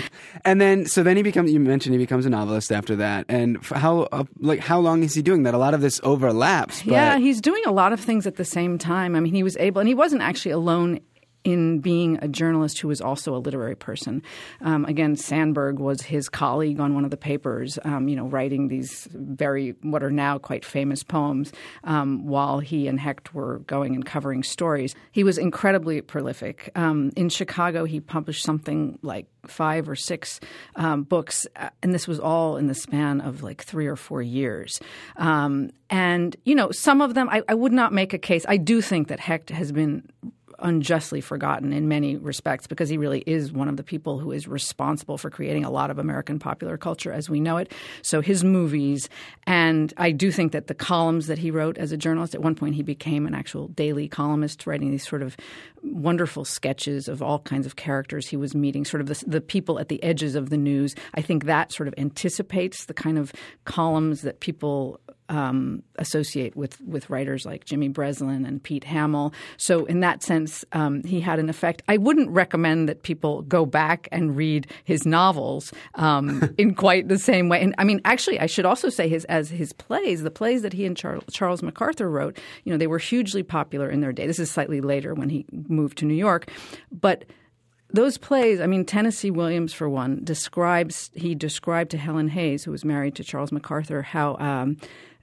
and 0.46 0.60
then, 0.60 0.86
so 0.86 1.04
then 1.04 1.16
he 1.16 1.24
becomes. 1.24 1.52
You 1.52 1.60
mentioned 1.60 1.79
he 1.84 1.98
becomes 1.98 2.26
a 2.26 2.30
novelist 2.30 2.72
after 2.72 2.96
that. 2.98 3.26
And 3.30 3.64
how 3.64 4.08
uh, 4.12 4.24
like 4.40 4.60
how 4.60 4.80
long 4.80 5.04
is 5.04 5.14
he 5.14 5.22
doing 5.22 5.44
that? 5.44 5.54
A 5.54 5.58
lot 5.58 5.74
of 5.74 5.82
this 5.82 6.00
overlaps. 6.04 6.84
But... 6.84 6.92
Yeah, 6.92 7.18
he's 7.18 7.42
doing 7.42 7.64
a 7.66 7.72
lot 7.72 7.94
of 7.94 8.00
things 8.00 8.28
at 8.28 8.36
the 8.36 8.46
same 8.46 8.78
time. 8.78 9.16
I 9.16 9.20
mean, 9.20 9.34
he 9.34 9.44
was 9.44 9.58
able, 9.58 9.80
and 9.80 9.88
he 9.88 9.96
wasn't 9.96 10.22
actually 10.22 10.52
alone 10.52 11.00
in 11.44 11.80
being 11.80 12.18
a 12.22 12.28
journalist 12.28 12.80
who 12.80 12.88
was 12.88 13.02
also 13.02 13.36
a 13.36 13.40
literary 13.40 13.76
person. 13.76 14.22
Um, 14.62 14.86
again, 14.86 15.16
Sandburg 15.16 15.78
was 15.78 16.02
his 16.02 16.30
colleague 16.30 16.80
on 16.80 16.94
one 16.94 17.06
of 17.06 17.12
the 17.12 17.18
papers, 17.18 17.80
um, 17.86 18.08
you 18.08 18.16
know, 18.16 18.26
writing 18.26 18.68
these 18.68 19.08
very, 19.14 19.76
what 19.82 20.04
are 20.04 20.12
now 20.12 20.38
quite 20.38 20.66
famous 20.66 21.04
poems 21.04 21.52
um, 21.84 22.26
while 22.26 22.60
he 22.60 22.88
and 22.88 23.00
Hecht 23.00 23.34
were 23.34 23.60
going 23.60 23.96
and 23.96 24.06
covering 24.06 24.44
stories. 24.44 24.96
He 25.12 25.24
was 25.24 25.38
incredibly 25.38 26.02
prolific. 26.02 26.72
Um, 26.76 27.12
in 27.16 27.30
Chicago, 27.30 27.86
he 27.86 28.00
published 28.00 28.44
something 28.44 29.00
like 29.02 29.28
five 29.48 29.88
or 29.88 29.96
six 29.96 30.40
um, 30.76 31.04
books, 31.04 31.48
uh, 31.56 31.70
and 31.82 31.94
this 31.94 32.08
was 32.08 32.20
all 32.20 32.58
in 32.58 32.68
the 32.68 32.76
span 32.76 33.22
of 33.22 33.44
like 33.44 33.64
three 33.64 33.88
or 33.88 33.96
four 33.96 34.22
years. 34.22 34.80
Um, 35.16 35.72
and, 35.90 36.36
you 36.44 36.54
know, 36.54 36.72
some 36.72 37.02
of 37.02 37.14
them, 37.14 37.30
I, 37.30 37.42
I 37.48 37.54
would 37.54 37.72
not 37.72 37.94
make 37.94 38.14
a 38.14 38.20
case. 38.20 38.46
I 38.48 38.58
do 38.58 38.82
think 38.82 39.08
that 39.08 39.20
Hecht 39.20 39.50
has 39.50 39.72
been 39.72 40.08
unjustly 40.62 41.22
forgotten 41.22 41.74
in 41.74 41.88
many 41.88 42.16
respects 42.16 42.68
because 42.68 42.90
he 42.90 42.98
really 42.98 43.24
is 43.26 43.52
one 43.52 43.68
of 43.68 43.78
the 43.78 43.84
people 43.84 44.20
who 44.20 44.32
is 44.32 44.48
responsible 44.48 45.18
for 45.18 45.30
creating 45.30 45.66
a 45.66 45.70
lot 45.70 45.90
of 45.90 46.00
American 46.00 46.40
popular 46.40 46.78
culture 46.78 47.12
as 47.12 47.30
we 47.30 47.40
know 47.40 47.58
it. 47.58 47.72
So 48.02 48.22
his 48.22 48.44
movies, 48.44 49.10
and 49.46 49.94
I 49.98 50.12
do 50.12 50.32
think 50.32 50.52
that 50.52 50.68
the 50.68 50.74
columns 50.74 51.28
that 51.28 51.38
he 51.38 51.52
wrote 51.52 51.78
as 51.78 51.92
a 51.92 51.98
journalist, 51.98 52.36
at 52.36 52.42
one 52.42 52.56
point 52.56 52.76
he 52.76 52.84
became 52.84 53.26
an 53.26 53.36
actual 53.36 53.68
daily 53.70 54.08
columnist, 54.08 54.66
writing 54.68 54.92
these 54.92 55.08
sort 55.08 55.22
of 55.22 55.38
wonderful 55.84 56.46
sketches 56.46 57.08
of 57.08 57.22
all 57.22 57.40
kinds 57.40 57.66
of 57.66 57.76
characters 57.76 58.28
he 58.28 58.38
was 58.38 58.56
meeting, 58.56 58.86
sort 58.86 59.02
of 59.02 59.08
the, 59.08 59.24
the 59.26 59.42
people 59.42 59.80
at 59.80 59.90
the 59.90 60.02
edges 60.04 60.36
of 60.36 60.50
the 60.50 60.58
news. 60.58 60.96
I 61.16 61.22
think 61.22 61.46
that 61.46 61.72
sort 61.72 61.88
of 61.88 61.94
anticipates 61.98 62.86
the 62.86 62.94
kind 62.94 63.18
of 63.18 63.34
columns 63.66 64.22
that 64.22 64.40
people 64.40 65.00
um, 65.30 65.84
associate 65.96 66.56
with 66.56 66.80
with 66.82 67.10
writers 67.10 67.46
like 67.46 67.66
Jimmy 67.66 67.88
Breslin 67.88 68.46
and 68.46 68.62
Pete 68.62 68.84
Hamill. 68.84 69.34
So 69.58 69.86
in 69.86 70.02
that 70.02 70.24
sense, 70.24 70.66
um, 70.74 71.04
he 71.04 71.22
had 71.22 71.40
an 71.40 71.50
effect. 71.50 71.82
I 71.88 71.98
wouldn't 71.98 72.30
recommend 72.30 72.90
that 72.90 73.04
people 73.04 73.44
go 73.44 73.66
back 73.66 74.10
and 74.12 74.36
read 74.36 74.68
his 74.84 75.06
novels 75.06 75.72
um, 75.96 76.54
in 76.58 76.76
quite 76.76 77.08
the 77.08 77.20
same 77.20 77.50
way. 77.50 77.62
And 77.62 77.74
I 77.78 77.84
mean, 77.84 78.02
actually, 78.06 78.40
I 78.40 78.48
should 78.48 78.66
also 78.66 78.90
say 78.90 79.08
his 79.08 79.26
as 79.26 79.50
his 79.50 79.72
plays, 79.72 80.24
the 80.24 80.32
plays 80.32 80.64
that 80.64 80.74
he 80.74 80.86
and 80.86 80.98
Char- 80.98 81.22
Charles 81.32 81.64
MacArthur 81.64 82.10
wrote. 82.10 82.38
You 82.64 82.72
know, 82.72 82.78
they 82.78 82.88
were 82.88 83.00
hugely 83.00 83.44
popular 83.44 83.90
in 83.90 84.02
their 84.02 84.12
day. 84.12 84.28
This 84.28 84.40
is 84.40 84.52
slightly 84.52 84.82
later 84.82 85.14
when 85.14 85.30
he 85.30 85.46
moved 85.52 86.00
to 86.00 86.06
New 86.06 86.16
York, 86.16 86.52
but 86.92 87.26
those 87.92 88.18
plays, 88.18 88.62
I 88.62 88.68
mean, 88.68 88.86
Tennessee 88.86 89.32
Williams, 89.32 89.74
for 89.74 89.90
one, 89.90 90.24
describes, 90.24 91.10
he 91.16 91.34
described 91.34 91.92
to 91.92 91.98
Helen 91.98 92.28
Hayes, 92.28 92.64
who 92.64 92.72
was 92.72 92.86
married 92.86 93.16
to 93.16 93.24
Charles 93.24 93.52
MacArthur, 93.52 94.04
how 94.04 94.38
um, 94.38 94.78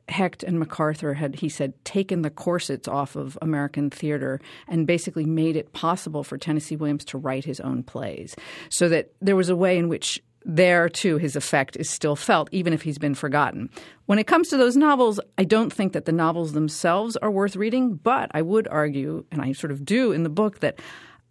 Hecht 0.09 0.43
and 0.43 0.59
MacArthur 0.59 1.15
had, 1.15 1.37
he 1.37 1.49
said, 1.49 1.73
taken 1.85 2.23
the 2.23 2.31
corsets 2.31 2.87
off 2.87 3.17
of 3.17 3.37
American 3.43 3.91
theater 3.91 4.41
and 4.69 4.87
basically 4.87 5.25
made 5.25 5.57
it 5.57 5.73
possible 5.73 6.23
for 6.23 6.39
Tennessee 6.39 6.77
Williams 6.77 7.05
to 7.07 7.19
write 7.19 7.45
his 7.45 7.61
own 7.61 7.83
plays. 7.83 8.37
So 8.69 8.89
that 8.89 9.13
there 9.21 9.37
was 9.37 9.49
a 9.49 9.57
way 9.57 9.79
in 9.79 9.89
which 9.89 10.23
there 10.45 10.89
too 10.89 11.19
his 11.19 11.35
effect 11.35 11.77
is 11.77 11.91
still 11.91 12.15
felt, 12.15 12.49
even 12.53 12.73
if 12.73 12.83
he's 12.83 12.99
been 12.99 13.17
forgotten. 13.17 13.69
When 14.07 14.21
it 14.21 14.29
comes 14.29 14.49
to 14.49 14.57
those 14.57 14.77
novels, 14.77 15.19
I 15.37 15.45
don't 15.45 15.73
think 15.73 15.93
that 15.93 16.05
the 16.05 16.13
novels 16.13 16.53
themselves 16.53 17.17
are 17.17 17.31
worth 17.31 17.57
reading, 17.57 17.97
but 17.97 18.31
I 18.33 18.43
would 18.43 18.69
argue, 18.69 19.25
and 19.33 19.43
I 19.43 19.53
sort 19.53 19.73
of 19.73 19.85
do 19.85 20.13
in 20.13 20.23
the 20.23 20.29
book, 20.29 20.61
that 20.61 20.79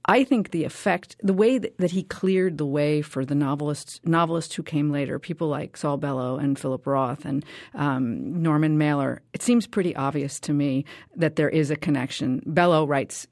I 0.07 0.23
think 0.23 0.51
the 0.51 0.63
effect, 0.63 1.15
the 1.21 1.33
way 1.33 1.57
that, 1.57 1.91
he 1.91 2.03
cleared 2.03 2.57
the 2.57 2.65
way 2.65 3.01
for 3.01 3.25
the 3.25 3.35
novelists, 3.35 3.99
novelists 4.03 4.55
who 4.55 4.63
came 4.63 4.91
later, 4.91 5.17
people 5.19 5.47
like 5.47 5.77
Saul 5.77 5.97
Bellow 5.97 6.37
and 6.37 6.57
Philip 6.57 6.85
Roth 6.85 7.25
and 7.25 7.43
um, 7.73 8.41
Norman 8.41 8.77
Mailer, 8.77 9.21
it 9.33 9.41
seems 9.41 9.65
pretty 9.67 9.95
obvious 9.95 10.39
to 10.41 10.53
me 10.53 10.85
that 11.15 11.35
there 11.35 11.49
is 11.49 11.71
a 11.71 11.75
connection. 11.75 12.41
Bellow 12.45 12.85
writes 12.85 13.27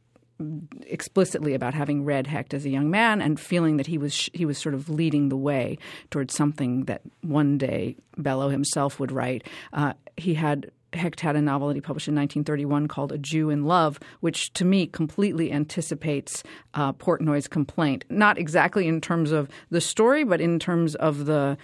explicitly 0.87 1.53
about 1.53 1.73
having 1.73 2.03
read 2.05 2.27
Hecht 2.27 2.53
as 2.53 2.65
a 2.65 2.69
young 2.69 2.89
man 2.89 3.21
and 3.21 3.39
feeling 3.39 3.77
that 3.77 3.87
he 3.87 3.97
was 3.97 4.29
he 4.33 4.45
was 4.45 4.57
sort 4.57 4.75
of 4.75 4.89
leading 4.89 5.29
the 5.29 5.37
way 5.37 5.77
towards 6.09 6.33
something 6.33 6.85
that 6.85 7.01
one 7.21 7.57
day 7.57 7.95
Bellow 8.17 8.49
himself 8.49 8.99
would 8.99 9.11
write. 9.11 9.47
Uh, 9.71 9.93
he 10.17 10.33
had 10.33 10.71
Hecht 10.95 11.19
had 11.19 11.35
a 11.35 11.41
novel 11.41 11.67
that 11.67 11.75
he 11.75 11.81
published 11.81 12.07
in 12.07 12.15
1931 12.15 12.87
called 12.87 13.11
A 13.11 13.17
Jew 13.17 13.49
in 13.49 13.65
Love, 13.65 13.99
which 14.19 14.53
to 14.53 14.65
me 14.65 14.87
completely 14.87 15.51
anticipates 15.51 16.43
uh, 16.73 16.93
Portnoy's 16.93 17.47
complaint. 17.47 18.05
Not 18.09 18.37
exactly 18.37 18.87
in 18.87 19.01
terms 19.01 19.31
of 19.31 19.49
the 19.69 19.81
story, 19.81 20.23
but 20.23 20.41
in 20.41 20.59
terms 20.59 20.95
of 20.95 21.25
the 21.25 21.57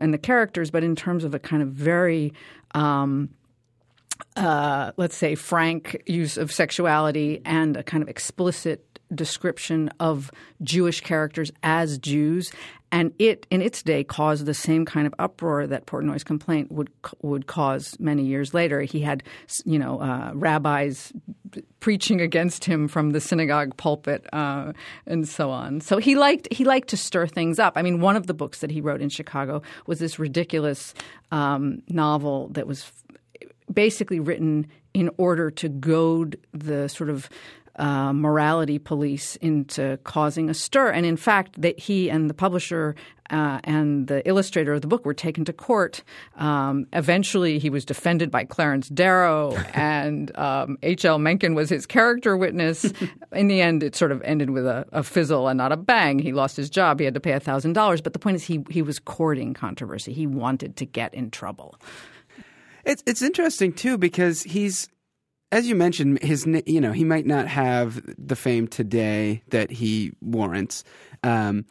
and 0.00 0.12
the 0.12 0.18
characters, 0.18 0.70
but 0.70 0.84
in 0.84 0.96
terms 0.96 1.24
of 1.24 1.34
a 1.34 1.38
kind 1.38 1.62
of 1.62 1.68
very 1.70 2.32
um, 2.74 3.30
uh, 4.36 4.92
let's 4.96 5.16
say, 5.16 5.34
frank 5.34 6.02
use 6.06 6.36
of 6.36 6.52
sexuality 6.52 7.40
and 7.44 7.76
a 7.76 7.82
kind 7.82 8.02
of 8.02 8.08
explicit 8.08 8.95
description 9.14 9.90
of 10.00 10.30
Jewish 10.62 11.00
characters 11.00 11.52
as 11.62 11.98
Jews, 11.98 12.52
and 12.92 13.12
it 13.18 13.46
in 13.50 13.62
its 13.62 13.82
day 13.82 14.04
caused 14.04 14.46
the 14.46 14.54
same 14.54 14.84
kind 14.84 15.06
of 15.06 15.14
uproar 15.18 15.66
that 15.66 15.86
Portnoy's 15.86 16.24
complaint 16.24 16.70
would 16.70 16.90
would 17.22 17.46
cause 17.46 17.96
many 17.98 18.24
years 18.24 18.54
later. 18.54 18.80
He 18.82 19.00
had, 19.00 19.22
you 19.64 19.78
know, 19.78 20.00
uh, 20.00 20.32
rabbis 20.34 21.12
preaching 21.80 22.20
against 22.20 22.64
him 22.64 22.88
from 22.88 23.10
the 23.10 23.20
synagogue 23.20 23.76
pulpit 23.76 24.26
uh, 24.32 24.72
and 25.06 25.28
so 25.28 25.50
on. 25.50 25.80
So 25.80 25.98
he 25.98 26.14
liked 26.16 26.48
he 26.52 26.64
liked 26.64 26.88
to 26.88 26.96
stir 26.96 27.26
things 27.26 27.58
up. 27.58 27.74
I 27.76 27.82
mean, 27.82 28.00
one 28.00 28.16
of 28.16 28.26
the 28.26 28.34
books 28.34 28.60
that 28.60 28.70
he 28.70 28.80
wrote 28.80 29.00
in 29.00 29.08
Chicago 29.08 29.62
was 29.86 29.98
this 29.98 30.18
ridiculous 30.18 30.94
um, 31.32 31.82
novel 31.88 32.48
that 32.50 32.66
was 32.66 32.90
basically 33.72 34.20
written 34.20 34.66
in 34.94 35.10
order 35.18 35.50
to 35.50 35.68
goad 35.68 36.38
the 36.52 36.88
sort 36.88 37.10
of 37.10 37.28
uh, 37.78 38.12
morality 38.12 38.78
police 38.78 39.36
into 39.36 39.98
causing 40.04 40.48
a 40.48 40.54
stir. 40.54 40.90
And 40.90 41.04
in 41.04 41.16
fact, 41.16 41.60
that 41.60 41.78
he 41.78 42.08
and 42.08 42.30
the 42.30 42.34
publisher 42.34 42.94
uh, 43.30 43.60
and 43.64 44.06
the 44.06 44.26
illustrator 44.26 44.72
of 44.72 44.80
the 44.80 44.86
book 44.86 45.04
were 45.04 45.14
taken 45.14 45.44
to 45.44 45.52
court. 45.52 46.02
Um, 46.36 46.86
eventually, 46.92 47.58
he 47.58 47.70
was 47.70 47.84
defended 47.84 48.30
by 48.30 48.44
Clarence 48.44 48.88
Darrow, 48.88 49.52
and 49.74 50.30
H.L. 50.82 51.16
Um, 51.16 51.22
Mencken 51.22 51.54
was 51.54 51.68
his 51.68 51.86
character 51.86 52.36
witness. 52.36 52.92
In 53.32 53.48
the 53.48 53.60
end, 53.60 53.82
it 53.82 53.96
sort 53.96 54.12
of 54.12 54.22
ended 54.22 54.50
with 54.50 54.66
a, 54.66 54.86
a, 54.92 55.02
fizzle 55.02 55.48
and 55.48 55.58
not 55.58 55.72
a 55.72 55.76
bang. 55.76 56.18
He 56.18 56.32
lost 56.32 56.56
his 56.56 56.70
job. 56.70 56.98
He 57.00 57.04
had 57.04 57.14
to 57.14 57.20
pay 57.20 57.36
thousand 57.38 57.72
dollars. 57.74 58.00
But 58.00 58.12
the 58.12 58.18
point 58.18 58.36
is, 58.36 58.44
he 58.44 58.64
he 58.70 58.82
was 58.82 58.98
courting 58.98 59.54
controversy. 59.54 60.12
He 60.12 60.26
wanted 60.26 60.76
to 60.76 60.86
get 60.86 61.12
in 61.12 61.30
trouble. 61.30 61.78
It's 62.84 63.02
it's 63.06 63.22
interesting 63.22 63.72
too 63.72 63.98
because 63.98 64.42
he's 64.44 64.88
as 65.52 65.68
you 65.68 65.74
mentioned 65.74 66.22
his 66.22 66.46
you 66.66 66.80
know 66.80 66.92
he 66.92 67.04
might 67.04 67.26
not 67.26 67.46
have 67.48 68.02
the 68.18 68.36
fame 68.36 68.66
today 68.66 69.42
that 69.48 69.70
he 69.70 70.12
warrants. 70.20 70.84
Um, 71.22 71.64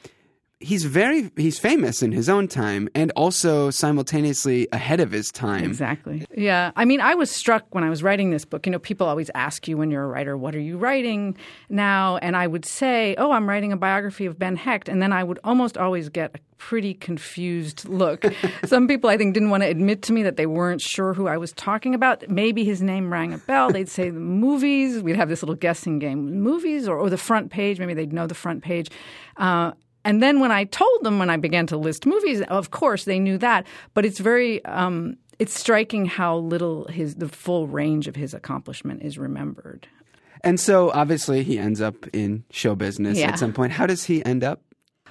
he's 0.66 0.84
very 0.84 1.32
he's 1.38 1.60
famous 1.60 2.02
in 2.02 2.12
his 2.12 2.28
own 2.28 2.48
time 2.48 2.90
and 2.96 3.12
also 3.16 3.70
simultaneously 3.70 4.68
ahead 4.72 5.00
of 5.00 5.12
his 5.12 5.32
time. 5.32 5.64
Exactly. 5.64 6.26
Yeah. 6.36 6.72
I 6.76 6.86
mean, 6.86 7.02
I 7.02 7.14
was 7.16 7.30
struck 7.30 7.74
when 7.74 7.84
I 7.84 7.90
was 7.90 8.02
writing 8.02 8.32
this 8.32 8.46
book. 8.46 8.66
You 8.66 8.72
know, 8.72 8.80
people 8.80 9.08
always 9.08 9.30
ask 9.36 9.68
you 9.68 9.78
when 9.78 9.92
you're 9.92 10.04
a 10.04 10.08
writer, 10.08 10.36
what 10.36 10.56
are 10.56 10.60
you 10.60 10.78
writing 10.78 11.38
now? 11.70 12.18
And 12.18 12.36
I 12.36 12.48
would 12.48 12.66
say, 12.66 13.16
"Oh, 13.18 13.32
I'm 13.32 13.48
writing 13.48 13.72
a 13.72 13.78
biography 13.78 14.26
of 14.26 14.40
Ben 14.40 14.56
Hecht." 14.56 14.90
And 14.90 15.02
then 15.02 15.14
I 15.14 15.24
would 15.24 15.40
almost 15.44 15.78
always 15.78 16.10
get 16.10 16.36
a 16.36 16.40
pretty 16.58 16.94
confused 16.94 17.88
look. 17.88 18.26
Some 18.66 18.88
people 18.88 19.10
I 19.10 19.18
think 19.18 19.34
didn't 19.34 19.50
want 19.50 19.64
to 19.64 19.70
admit 19.70 20.02
to 20.04 20.14
me 20.14 20.24
that 20.24 20.36
they 20.38 20.46
weren't 20.48 20.82
sure 20.82 21.14
who 21.14 21.28
I 21.28 21.38
was 21.38 21.52
talking 21.54 21.94
about. 21.94 22.28
Maybe 22.30 22.64
his 22.64 22.82
name 22.82 23.12
rang 23.14 23.34
a 23.34 23.38
bell. 23.38 23.72
They'd 23.72 23.90
say 23.90 24.10
the 24.10 24.20
movies. 24.20 25.04
We'd 25.04 25.16
have 25.16 25.30
this 25.30 25.44
little 25.44 25.56
guessing 25.56 26.00
game, 26.00 26.42
movies 26.42 26.88
or, 26.88 26.98
or 26.98 27.10
the 27.10 27.18
front 27.18 27.52
page. 27.52 27.80
Maybe 27.80 27.94
they'd 27.94 28.14
know 28.14 28.26
the 28.26 28.34
front 28.34 28.64
page. 28.64 28.90
Uh, 29.38 29.74
and 30.06 30.22
then 30.22 30.40
when 30.40 30.52
I 30.52 30.64
told 30.66 31.04
them, 31.04 31.20
when 31.20 31.32
I 31.32 31.38
began 31.38 31.66
to 31.68 31.78
list 31.78 32.06
movies, 32.06 32.42
of 32.44 32.70
course 32.70 33.04
they 33.06 33.20
knew 33.20 33.38
that. 33.40 33.66
But 33.96 34.06
it's 34.06 34.20
very, 34.20 34.64
um, 34.64 35.18
it's 35.40 35.60
striking 35.60 36.06
how 36.06 36.38
little 36.38 36.86
his 36.86 37.16
the 37.16 37.28
full 37.28 37.68
range 37.68 38.08
of 38.08 38.16
his 38.16 38.34
accomplishment 38.34 39.02
is 39.02 39.18
remembered. 39.18 39.88
And 40.42 40.60
so 40.60 40.92
obviously 40.92 41.44
he 41.44 41.58
ends 41.58 41.82
up 41.82 42.08
in 42.14 42.44
show 42.52 42.76
business 42.76 43.18
yeah. 43.18 43.30
at 43.30 43.40
some 43.40 43.52
point. 43.52 43.74
How 43.74 43.88
does 43.88 44.04
he 44.04 44.24
end 44.24 44.44
up 44.44 44.62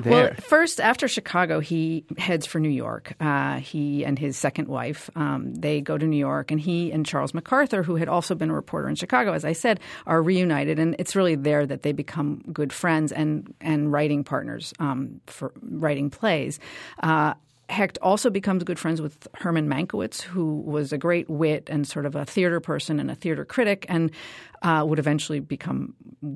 there. 0.00 0.12
Well, 0.12 0.34
first 0.40 0.80
after 0.80 1.08
Chicago, 1.08 1.60
he 1.60 2.04
heads 2.18 2.46
for 2.46 2.58
New 2.58 2.68
York. 2.68 3.14
Uh, 3.20 3.58
he 3.58 4.04
and 4.04 4.18
his 4.18 4.36
second 4.36 4.68
wife 4.68 5.08
um, 5.14 5.54
they 5.54 5.80
go 5.80 5.96
to 5.96 6.06
New 6.06 6.16
York, 6.16 6.50
and 6.50 6.60
he 6.60 6.90
and 6.90 7.06
Charles 7.06 7.34
MacArthur, 7.34 7.82
who 7.82 7.96
had 7.96 8.08
also 8.08 8.34
been 8.34 8.50
a 8.50 8.54
reporter 8.54 8.88
in 8.88 8.96
Chicago, 8.96 9.32
as 9.32 9.44
I 9.44 9.52
said, 9.52 9.80
are 10.06 10.22
reunited, 10.22 10.78
and 10.78 10.96
it's 10.98 11.14
really 11.14 11.36
there 11.36 11.64
that 11.66 11.82
they 11.82 11.92
become 11.92 12.42
good 12.52 12.72
friends 12.72 13.12
and 13.12 13.54
and 13.60 13.92
writing 13.92 14.24
partners 14.24 14.72
um, 14.78 15.20
for 15.26 15.52
writing 15.62 16.10
plays. 16.10 16.58
Uh, 17.02 17.34
Hecht 17.68 17.98
also 18.02 18.28
becomes 18.28 18.62
good 18.62 18.78
friends 18.78 19.00
with 19.00 19.26
Herman 19.34 19.68
Mankiewicz, 19.68 20.20
who 20.20 20.56
was 20.60 20.92
a 20.92 20.98
great 20.98 21.30
wit 21.30 21.68
and 21.70 21.86
sort 21.86 22.04
of 22.04 22.14
a 22.14 22.24
theater 22.24 22.60
person 22.60 23.00
and 23.00 23.10
a 23.10 23.14
theater 23.14 23.44
critic, 23.44 23.86
and 23.88 24.10
uh, 24.64 24.82
would 24.84 24.98
eventually 24.98 25.40
become 25.40 25.94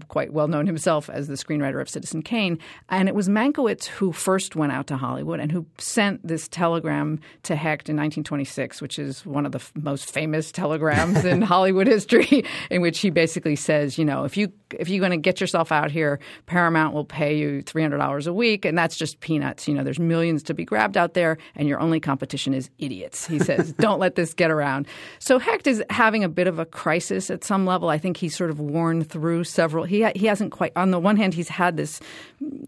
quite 0.08 0.32
well 0.34 0.48
known 0.48 0.66
himself 0.66 1.08
as 1.08 1.28
the 1.28 1.34
screenwriter 1.34 1.80
of 1.80 1.88
Citizen 1.88 2.22
Kane. 2.22 2.58
And 2.90 3.08
it 3.08 3.14
was 3.14 3.28
Mankiewicz 3.28 3.86
who 3.86 4.12
first 4.12 4.54
went 4.54 4.70
out 4.70 4.86
to 4.88 4.98
Hollywood 4.98 5.40
and 5.40 5.50
who 5.50 5.66
sent 5.78 6.26
this 6.26 6.46
telegram 6.46 7.20
to 7.44 7.56
Hecht 7.56 7.88
in 7.88 7.96
1926, 7.96 8.82
which 8.82 8.98
is 8.98 9.24
one 9.24 9.46
of 9.46 9.52
the 9.52 9.58
f- 9.58 9.72
most 9.74 10.12
famous 10.12 10.52
telegrams 10.52 11.24
in 11.24 11.40
Hollywood 11.54 11.86
history, 11.86 12.44
in 12.70 12.82
which 12.82 13.00
he 13.00 13.08
basically 13.08 13.56
says, 13.56 13.96
you 13.96 14.04
know, 14.04 14.24
if 14.24 14.36
you 14.36 14.52
if 14.78 14.90
you're 14.90 15.00
going 15.00 15.12
to 15.12 15.16
get 15.16 15.40
yourself 15.40 15.72
out 15.72 15.90
here, 15.90 16.20
Paramount 16.44 16.92
will 16.94 17.06
pay 17.06 17.38
you 17.38 17.62
$300 17.62 18.26
a 18.26 18.32
week, 18.34 18.66
and 18.66 18.76
that's 18.76 18.96
just 18.96 19.20
peanuts. 19.20 19.66
You 19.66 19.72
know, 19.72 19.82
there's 19.82 19.98
millions 19.98 20.42
to 20.42 20.54
be 20.54 20.66
grabbed 20.66 20.98
out 20.98 21.14
there, 21.14 21.38
and 21.54 21.66
your 21.66 21.80
only 21.80 22.00
competition 22.00 22.52
is 22.52 22.68
idiots. 22.78 23.26
He 23.26 23.38
says, 23.38 23.72
don't 23.78 23.98
let 23.98 24.16
this 24.16 24.34
get 24.34 24.50
around. 24.50 24.86
So 25.20 25.38
Hecht 25.38 25.66
is 25.66 25.82
having 25.88 26.22
a 26.22 26.28
bit 26.28 26.46
of 26.46 26.58
a 26.58 26.66
crisis 26.66 27.30
at 27.30 27.44
some 27.44 27.64
level. 27.64 27.88
I 27.88 27.96
think 27.96 28.17
he's 28.18 28.36
sort 28.36 28.50
of 28.50 28.60
worn 28.60 29.04
through 29.04 29.44
several. 29.44 29.84
He 29.84 30.06
he 30.14 30.26
hasn't 30.26 30.52
quite. 30.52 30.72
On 30.76 30.90
the 30.90 30.98
one 30.98 31.16
hand, 31.16 31.34
he's 31.34 31.48
had 31.48 31.76
this 31.76 32.00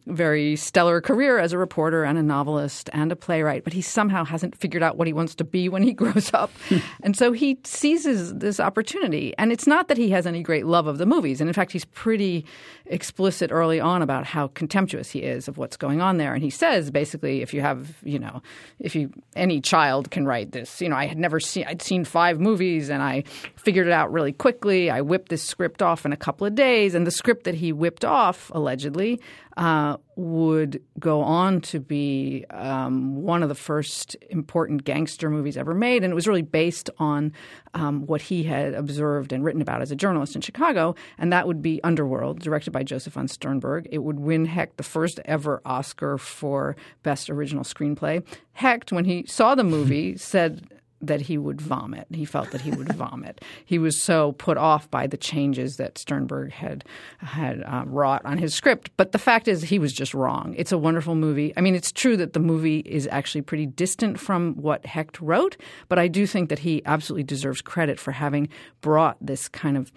very 0.07 0.57
stellar 0.57 1.01
career 1.01 1.39
as 1.39 1.53
a 1.53 1.59
reporter 1.59 2.05
and 2.05 2.19
a 2.19 2.23
novelist 2.23 2.91
and 2.93 3.13
a 3.13 3.17
playwright, 3.17 3.65
but 3.65 3.73
he 3.73 3.83
somehow 3.83 4.25
hasn't 4.25 4.57
figured 4.57 4.83
out 4.83 4.97
what 4.97 5.07
he 5.07 5.13
wants 5.13 5.35
to 5.37 5.45
be 5.45 5.69
when 5.69 5.83
he 5.83 5.93
grows 6.01 6.33
up, 6.33 6.51
hmm. 6.69 6.79
and 7.03 7.17
so 7.17 7.33
he 7.33 7.59
seizes 7.65 8.35
this 8.35 8.61
opportunity. 8.61 9.35
And 9.39 9.53
it's 9.53 9.67
not 9.67 9.89
that 9.89 9.97
he 9.97 10.11
has 10.11 10.27
any 10.27 10.43
great 10.43 10.67
love 10.67 10.87
of 10.87 10.99
the 10.99 11.07
movies, 11.07 11.41
and 11.41 11.49
in 11.49 11.55
fact, 11.55 11.73
he's 11.73 11.85
pretty 11.85 12.45
explicit 12.91 13.51
early 13.53 13.81
on 13.81 14.03
about 14.03 14.27
how 14.27 14.49
contemptuous 14.49 15.11
he 15.11 15.21
is 15.21 15.49
of 15.49 15.57
what's 15.57 15.77
going 15.77 16.01
on 16.01 16.17
there. 16.19 16.35
And 16.35 16.43
he 16.43 16.51
says 16.51 16.91
basically, 16.91 17.41
if 17.41 17.55
you 17.55 17.61
have, 17.61 17.97
you 18.03 18.19
know, 18.19 18.43
if 18.79 18.95
you 18.95 19.11
any 19.37 19.61
child 19.61 20.11
can 20.11 20.27
write 20.27 20.53
this, 20.53 20.81
you 20.83 20.89
know, 20.89 20.97
I 20.97 21.07
had 21.07 21.17
never 21.17 21.41
seen, 21.41 21.65
I'd 21.67 21.83
seen 21.83 22.05
five 22.05 22.41
movies, 22.41 22.91
and 22.91 23.03
I 23.03 23.23
figured 23.57 23.87
it 23.87 23.93
out 23.93 24.13
really 24.13 24.33
quickly. 24.33 24.91
I 24.91 25.01
whipped 25.01 25.29
this 25.29 25.43
script 25.43 25.83
off 25.83 26.05
in 26.05 26.13
a 26.13 26.17
couple 26.17 26.47
of 26.47 26.55
days, 26.55 26.95
and 26.95 27.07
the 27.07 27.11
script 27.11 27.45
that 27.45 27.55
he 27.55 27.73
whipped 27.73 28.05
off, 28.05 28.51
allegedly, 28.55 29.21
uh, 29.57 29.97
would 30.17 30.83
go 30.99 31.23
on 31.23 31.61
to 31.61 31.81
be 31.81 32.45
um, 32.51 33.23
one 33.23 33.43
of 33.43 33.49
the 33.49 33.55
first 33.55 34.17
important 34.29 34.85
gangster 34.85 35.31
movies 35.31 35.57
ever 35.57 35.75
made. 35.75 36.05
And 36.05 36.13
it 36.13 36.15
was 36.15 36.29
really 36.29 36.43
based 36.43 36.91
on 36.99 37.33
um, 37.75 38.07
what 38.07 38.23
he 38.23 38.45
had 38.45 38.75
observed 38.75 39.33
and 39.33 39.45
written 39.45 39.63
about 39.63 39.83
as 39.83 39.91
a 39.91 39.97
journalist 39.97 40.35
in 40.35 40.41
Chicago. 40.41 40.95
And 41.19 41.33
that 41.33 41.47
would 41.47 41.63
be 41.63 41.83
Underworld, 41.83 42.41
directed 42.41 42.73
by 42.73 42.83
Joseph 42.83 43.15
von 43.15 43.29
Sternberg. 43.29 43.89
It 43.91 43.99
would 43.99 44.21
win 44.21 44.47
Hecht 44.47 44.77
the 44.77 44.83
first 44.83 45.21
ever 45.25 45.61
Oscar 45.65 46.19
for 46.19 46.77
Best 47.03 47.31
Original 47.31 47.65
Screenplay. 47.65 48.25
Hecht, 48.53 48.93
when 48.93 49.05
he 49.05 49.25
saw 49.27 49.55
the 49.55 49.65
movie, 49.65 50.17
said, 50.17 50.80
that 51.01 51.23
he 51.23 51.39
would 51.39 51.61
vomit. 51.61 52.07
He 52.11 52.25
felt 52.25 52.51
that 52.51 52.61
he 52.61 52.71
would 52.71 52.93
vomit. 52.95 53.43
He 53.65 53.79
was 53.79 54.01
so 54.01 54.33
put 54.33 54.57
off 54.57 54.91
by 54.91 55.07
the 55.07 55.17
changes 55.17 55.77
that 55.77 55.99
Sternberg 55.99 56.53
had 56.53 56.85
had 57.19 57.63
uh, 57.63 57.85
wrought 57.87 58.23
on 58.25 58.39
his 58.39 58.55
script. 58.55 58.91
But 58.97 59.13
the 59.13 59.19
fact 59.19 59.49
is, 59.49 59.63
he 59.63 59.79
was 59.79 59.93
just 59.93 60.15
wrong. 60.15 60.55
It's 60.57 60.73
a 60.73 60.79
wonderful 60.79 61.15
movie. 61.15 61.53
I 61.57 61.61
mean, 61.61 61.75
it's 61.75 61.93
true 61.93 62.17
that 62.19 62.33
the 62.33 62.41
movie 62.41 62.81
is 62.81 63.09
actually 63.11 63.43
pretty 63.43 63.67
distant 63.67 64.21
from 64.21 64.55
what 64.57 64.85
Hecht 64.87 65.21
wrote, 65.21 65.57
but 65.89 65.99
I 65.99 66.09
do 66.09 66.27
think 66.27 66.49
that 66.49 66.61
he 66.61 66.83
absolutely 66.85 67.25
deserves 67.25 67.63
credit 67.63 67.99
for 67.99 68.13
having 68.13 68.49
brought 68.81 69.17
this 69.21 69.49
kind 69.49 69.77
of 69.77 69.93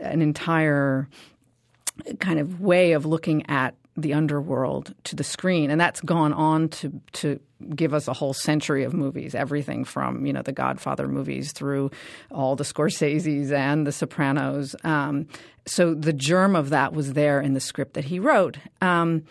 an 0.00 0.22
entire 0.22 1.08
kind 2.20 2.38
of 2.38 2.60
way 2.60 2.92
of 2.92 3.06
looking 3.06 3.48
at 3.48 3.74
the 3.96 4.12
underworld 4.12 4.94
to 5.04 5.16
the 5.16 5.24
screen, 5.24 5.70
and 5.70 5.80
that's 5.80 6.00
gone 6.00 6.32
on 6.32 6.68
to 6.68 7.00
to 7.14 7.40
give 7.74 7.94
us 7.94 8.06
a 8.06 8.12
whole 8.12 8.34
century 8.34 8.84
of 8.84 8.92
movies, 8.92 9.34
everything 9.34 9.84
from 9.84 10.26
you 10.26 10.32
know 10.32 10.42
the 10.42 10.52
Godfather 10.52 11.08
movies 11.08 11.52
through 11.52 11.90
all 12.30 12.56
the 12.56 12.64
Scorsese's 12.64 13.50
and 13.50 13.86
the 13.86 13.92
Sopranos. 13.92 14.76
Um, 14.84 15.26
so 15.66 15.94
the 15.94 16.12
germ 16.12 16.54
of 16.54 16.70
that 16.70 16.92
was 16.92 17.14
there 17.14 17.40
in 17.40 17.54
the 17.54 17.60
script 17.60 17.94
that 17.94 18.04
he 18.04 18.18
wrote, 18.18 18.58
um, 18.80 19.24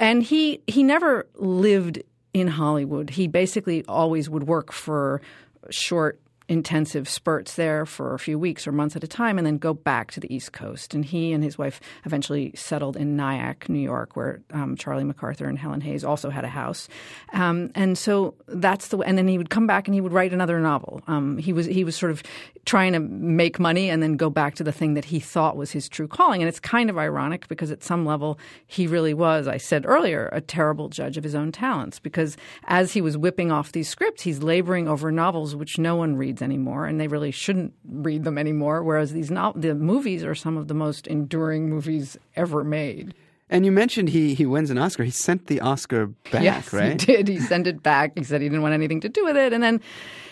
and 0.00 0.22
he 0.22 0.62
he 0.66 0.82
never 0.82 1.26
lived 1.36 2.02
in 2.34 2.48
Hollywood. 2.48 3.10
He 3.10 3.28
basically 3.28 3.84
always 3.86 4.28
would 4.28 4.44
work 4.44 4.72
for 4.72 5.22
short 5.70 6.20
intensive 6.48 7.08
spurts 7.08 7.54
there 7.56 7.84
for 7.84 8.14
a 8.14 8.18
few 8.18 8.38
weeks 8.38 8.66
or 8.66 8.72
months 8.72 8.94
at 8.94 9.02
a 9.02 9.08
time 9.08 9.38
and 9.38 9.46
then 9.46 9.58
go 9.58 9.74
back 9.74 10.12
to 10.12 10.20
the 10.20 10.32
East 10.32 10.52
Coast. 10.52 10.94
And 10.94 11.04
he 11.04 11.32
and 11.32 11.42
his 11.42 11.58
wife 11.58 11.80
eventually 12.04 12.52
settled 12.54 12.96
in 12.96 13.16
Nyack, 13.16 13.68
New 13.68 13.80
York, 13.80 14.16
where 14.16 14.40
um, 14.52 14.76
Charlie 14.76 15.04
MacArthur 15.04 15.46
and 15.46 15.58
Helen 15.58 15.80
Hayes 15.80 16.04
also 16.04 16.30
had 16.30 16.44
a 16.44 16.48
house. 16.48 16.88
Um, 17.32 17.70
and 17.74 17.98
so 17.98 18.34
that's 18.46 18.88
the 18.88 18.98
way. 18.98 19.06
and 19.06 19.18
then 19.18 19.28
he 19.28 19.38
would 19.38 19.50
come 19.50 19.66
back 19.66 19.88
and 19.88 19.94
he 19.94 20.00
would 20.00 20.12
write 20.12 20.32
another 20.32 20.60
novel. 20.60 21.02
Um, 21.08 21.38
he 21.38 21.52
was 21.52 21.66
he 21.66 21.84
was 21.84 21.96
sort 21.96 22.12
of 22.12 22.22
trying 22.64 22.92
to 22.92 23.00
make 23.00 23.58
money 23.60 23.88
and 23.88 24.02
then 24.02 24.16
go 24.16 24.28
back 24.28 24.56
to 24.56 24.64
the 24.64 24.72
thing 24.72 24.94
that 24.94 25.04
he 25.04 25.20
thought 25.20 25.56
was 25.56 25.70
his 25.70 25.88
true 25.88 26.08
calling. 26.08 26.42
And 26.42 26.48
it's 26.48 26.58
kind 26.58 26.90
of 26.90 26.98
ironic 26.98 27.46
because 27.48 27.70
at 27.70 27.84
some 27.84 28.04
level 28.04 28.38
he 28.66 28.86
really 28.88 29.14
was, 29.14 29.46
I 29.46 29.56
said 29.56 29.86
earlier, 29.86 30.28
a 30.32 30.40
terrible 30.40 30.88
judge 30.88 31.16
of 31.16 31.22
his 31.22 31.34
own 31.34 31.52
talents 31.52 32.00
because 32.00 32.36
as 32.64 32.92
he 32.92 33.00
was 33.00 33.16
whipping 33.16 33.52
off 33.52 33.72
these 33.72 33.88
scripts, 33.88 34.22
he's 34.22 34.42
laboring 34.42 34.88
over 34.88 35.12
novels 35.12 35.54
which 35.54 35.78
no 35.78 35.94
one 35.94 36.16
reads 36.16 36.35
anymore, 36.42 36.86
and 36.86 37.00
they 37.00 37.08
really 37.08 37.30
shouldn't 37.30 37.72
read 37.88 38.24
them 38.24 38.38
anymore. 38.38 38.82
Whereas 38.82 39.12
these 39.12 39.30
no- 39.30 39.52
the 39.56 39.74
movies 39.74 40.24
are 40.24 40.34
some 40.34 40.56
of 40.56 40.68
the 40.68 40.74
most 40.74 41.06
enduring 41.06 41.68
movies 41.68 42.16
ever 42.34 42.64
made. 42.64 43.14
And 43.48 43.64
you 43.64 43.70
mentioned 43.70 44.08
he 44.08 44.34
he 44.34 44.44
wins 44.44 44.70
an 44.70 44.78
Oscar. 44.78 45.04
He 45.04 45.10
sent 45.10 45.46
the 45.46 45.60
Oscar 45.60 46.08
back, 46.32 46.42
yes, 46.42 46.72
right? 46.72 47.00
he 47.00 47.06
did. 47.06 47.28
He 47.28 47.38
sent 47.38 47.66
it 47.66 47.82
back. 47.82 48.12
He 48.16 48.24
said 48.24 48.40
he 48.40 48.48
didn't 48.48 48.62
want 48.62 48.74
anything 48.74 49.00
to 49.02 49.08
do 49.08 49.24
with 49.24 49.36
it. 49.36 49.52
And 49.52 49.62
then, 49.62 49.80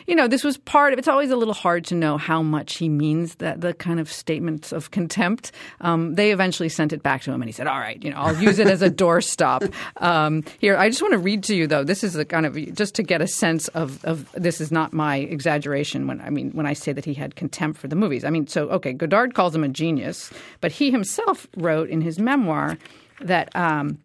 you 0.06 0.14
know, 0.14 0.28
this 0.28 0.44
was 0.44 0.58
part 0.58 0.92
of. 0.92 0.98
It's 0.98 1.08
always 1.08 1.30
a 1.30 1.36
little 1.36 1.54
hard 1.54 1.84
to 1.86 1.94
know 1.94 2.18
how 2.18 2.42
much 2.42 2.76
he 2.76 2.88
means 2.88 3.36
that 3.36 3.60
the 3.60 3.74
kind 3.74 4.00
of 4.00 4.10
statements 4.10 4.72
of 4.72 4.90
contempt. 4.90 5.52
Um, 5.80 6.14
they 6.14 6.32
eventually 6.32 6.68
sent 6.68 6.92
it 6.92 7.02
back 7.02 7.22
to 7.22 7.32
him, 7.32 7.40
and 7.40 7.48
he 7.48 7.52
said, 7.52 7.66
"All 7.66 7.78
right, 7.78 8.02
you 8.02 8.10
know, 8.10 8.16
I'll 8.16 8.36
use 8.36 8.58
it 8.58 8.66
as 8.66 8.82
a 8.82 8.90
doorstop." 9.04 9.72
Um, 10.02 10.44
here, 10.58 10.76
I 10.76 10.88
just 10.88 11.02
want 11.02 11.12
to 11.12 11.18
read 11.18 11.42
to 11.44 11.54
you 11.54 11.66
though. 11.66 11.84
This 11.84 12.04
is 12.04 12.16
a 12.16 12.24
kind 12.24 12.46
of 12.46 12.54
just 12.74 12.94
to 12.96 13.02
get 13.02 13.20
a 13.20 13.26
sense 13.26 13.68
of 13.68 14.04
of 14.04 14.30
this 14.32 14.60
is 14.60 14.70
not 14.70 14.92
my 14.92 15.16
exaggeration 15.16 16.06
when 16.06 16.20
I 16.20 16.30
mean 16.30 16.50
when 16.52 16.66
I 16.66 16.72
say 16.72 16.92
that 16.92 17.04
he 17.04 17.14
had 17.14 17.36
contempt 17.36 17.80
for 17.80 17.88
the 17.88 17.96
movies. 17.96 18.24
I 18.24 18.30
mean, 18.30 18.46
so 18.46 18.68
okay, 18.70 18.92
Godard 18.92 19.34
calls 19.34 19.54
him 19.54 19.64
a 19.64 19.68
genius, 19.68 20.30
but 20.60 20.72
he 20.72 20.90
himself 20.90 21.46
wrote 21.56 21.88
in 21.88 22.00
his 22.00 22.18
memoir 22.18 22.78
that. 23.20 23.54
Um, 23.56 23.98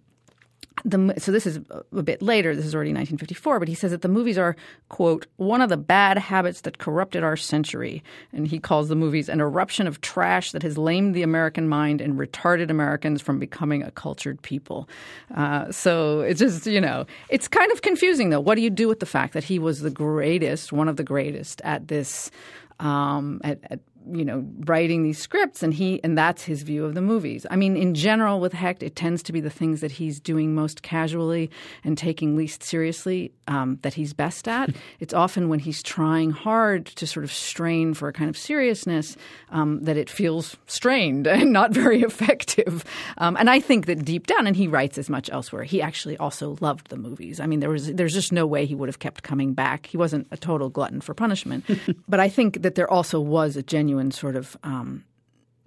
the, 0.85 1.13
so 1.17 1.31
this 1.31 1.45
is 1.45 1.59
a 1.91 2.03
bit 2.03 2.21
later. 2.21 2.55
This 2.55 2.65
is 2.65 2.75
already 2.75 2.91
1954, 2.91 3.59
but 3.59 3.67
he 3.67 3.75
says 3.75 3.91
that 3.91 4.01
the 4.01 4.07
movies 4.07 4.37
are 4.37 4.55
quote 4.89 5.27
one 5.37 5.61
of 5.61 5.69
the 5.69 5.77
bad 5.77 6.17
habits 6.17 6.61
that 6.61 6.77
corrupted 6.77 7.23
our 7.23 7.37
century, 7.37 8.03
and 8.33 8.47
he 8.47 8.59
calls 8.59 8.89
the 8.89 8.95
movies 8.95 9.29
an 9.29 9.41
eruption 9.41 9.87
of 9.87 10.01
trash 10.01 10.51
that 10.51 10.63
has 10.63 10.77
lamed 10.77 11.15
the 11.15 11.23
American 11.23 11.67
mind 11.67 12.01
and 12.01 12.13
retarded 12.17 12.69
Americans 12.69 13.21
from 13.21 13.39
becoming 13.39 13.83
a 13.83 13.91
cultured 13.91 14.41
people. 14.41 14.87
Uh, 15.35 15.71
so 15.71 16.21
it's 16.21 16.39
just 16.39 16.65
you 16.65 16.81
know 16.81 17.05
it's 17.29 17.47
kind 17.47 17.71
of 17.71 17.81
confusing 17.81 18.29
though. 18.29 18.39
What 18.39 18.55
do 18.55 18.61
you 18.61 18.69
do 18.69 18.87
with 18.87 18.99
the 18.99 19.05
fact 19.05 19.33
that 19.33 19.43
he 19.43 19.59
was 19.59 19.81
the 19.81 19.91
greatest, 19.91 20.71
one 20.71 20.87
of 20.87 20.95
the 20.95 21.03
greatest 21.03 21.61
at 21.63 21.87
this? 21.87 22.31
Um, 22.79 23.41
at, 23.43 23.59
at 23.69 23.81
you 24.11 24.25
know 24.25 24.45
writing 24.65 25.03
these 25.03 25.19
scripts 25.19 25.61
and 25.61 25.73
he 25.73 26.01
and 26.03 26.17
that's 26.17 26.43
his 26.43 26.63
view 26.63 26.85
of 26.85 26.95
the 26.95 27.01
movies. 27.01 27.45
I 27.49 27.55
mean 27.55 27.75
in 27.75 27.93
general 27.93 28.39
with 28.39 28.53
hecht 28.53 28.83
it 28.83 28.95
tends 28.95 29.21
to 29.23 29.33
be 29.33 29.41
the 29.41 29.49
things 29.49 29.81
that 29.81 29.91
he's 29.91 30.19
doing 30.19 30.55
most 30.55 30.81
casually 30.81 31.49
and 31.83 31.97
taking 31.97 32.35
least 32.35 32.63
seriously 32.63 33.31
um, 33.47 33.79
that 33.81 33.93
he's 33.93 34.13
best 34.13 34.47
at. 34.47 34.69
It's 34.99 35.13
often 35.13 35.49
when 35.49 35.59
he's 35.59 35.81
trying 35.81 36.31
hard 36.31 36.85
to 36.85 37.07
sort 37.07 37.23
of 37.23 37.31
strain 37.31 37.93
for 37.93 38.07
a 38.09 38.13
kind 38.13 38.29
of 38.29 38.37
seriousness 38.37 39.15
um, 39.49 39.83
that 39.83 39.97
it 39.97 40.09
feels 40.09 40.57
strained 40.67 41.25
and 41.39 41.53
not 41.53 41.71
very 41.71 42.01
effective. 42.01 42.83
Um, 43.17 43.37
and 43.37 43.49
i 43.49 43.59
think 43.59 43.85
that 43.85 44.03
deep 44.03 44.27
down 44.27 44.47
and 44.47 44.55
he 44.55 44.67
writes 44.67 44.97
as 44.97 45.09
much 45.09 45.29
elsewhere 45.31 45.63
he 45.63 45.81
actually 45.81 46.17
also 46.17 46.57
loved 46.61 46.89
the 46.89 46.97
movies. 46.97 47.39
I 47.39 47.45
mean 47.45 47.59
there 47.59 47.69
was 47.69 47.93
there's 47.93 48.13
just 48.13 48.31
no 48.31 48.45
way 48.47 48.65
he 48.65 48.75
would 48.75 48.89
have 48.89 48.99
kept 48.99 49.23
coming 49.23 49.53
back. 49.53 49.85
He 49.85 49.97
wasn't 49.97 50.27
a 50.31 50.37
total 50.37 50.69
glutton 50.69 51.01
for 51.01 51.13
punishment. 51.13 51.65
But 52.07 52.19
i 52.19 52.29
think 52.29 52.61
that 52.63 52.75
there 52.75 52.89
also 52.89 53.19
was 53.19 53.55
a 53.55 53.61
genuine 53.61 53.88
genuine 53.89 54.11
sort 54.11 54.35
of 54.35 54.55
um, 54.63 55.03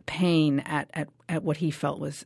pain 0.06 0.60
at, 0.60 0.88
at, 0.94 1.08
at 1.28 1.42
what 1.42 1.56
he 1.56 1.70
felt 1.70 1.98
was 1.98 2.24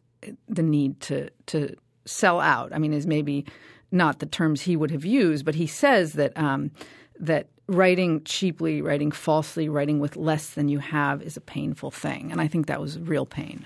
the 0.49 0.63
need 0.63 1.01
to 1.01 1.31
to 1.47 1.75
sell 2.05 2.41
out. 2.41 2.73
I 2.73 2.79
mean, 2.79 2.93
is 2.93 3.07
maybe 3.07 3.47
not 3.91 4.19
the 4.19 4.27
terms 4.27 4.63
he 4.63 4.77
would 4.77 4.91
have 4.91 5.05
used, 5.05 5.45
but 5.45 5.55
he 5.55 5.67
says 5.67 6.13
that 6.15 6.37
um, 6.37 6.71
that 7.19 7.49
writing 7.67 8.23
cheaply, 8.25 8.83
writing 8.83 9.11
falsely, 9.11 9.69
writing 9.69 9.99
with 9.99 10.17
less 10.17 10.51
than 10.51 10.69
you 10.69 10.81
have 10.81 11.23
is 11.23 11.37
a 11.37 11.41
painful 11.41 11.91
thing, 11.91 12.31
and 12.31 12.41
I 12.41 12.49
think 12.49 12.67
that 12.67 12.81
was 12.81 12.99
real 12.99 13.27
pain. 13.27 13.65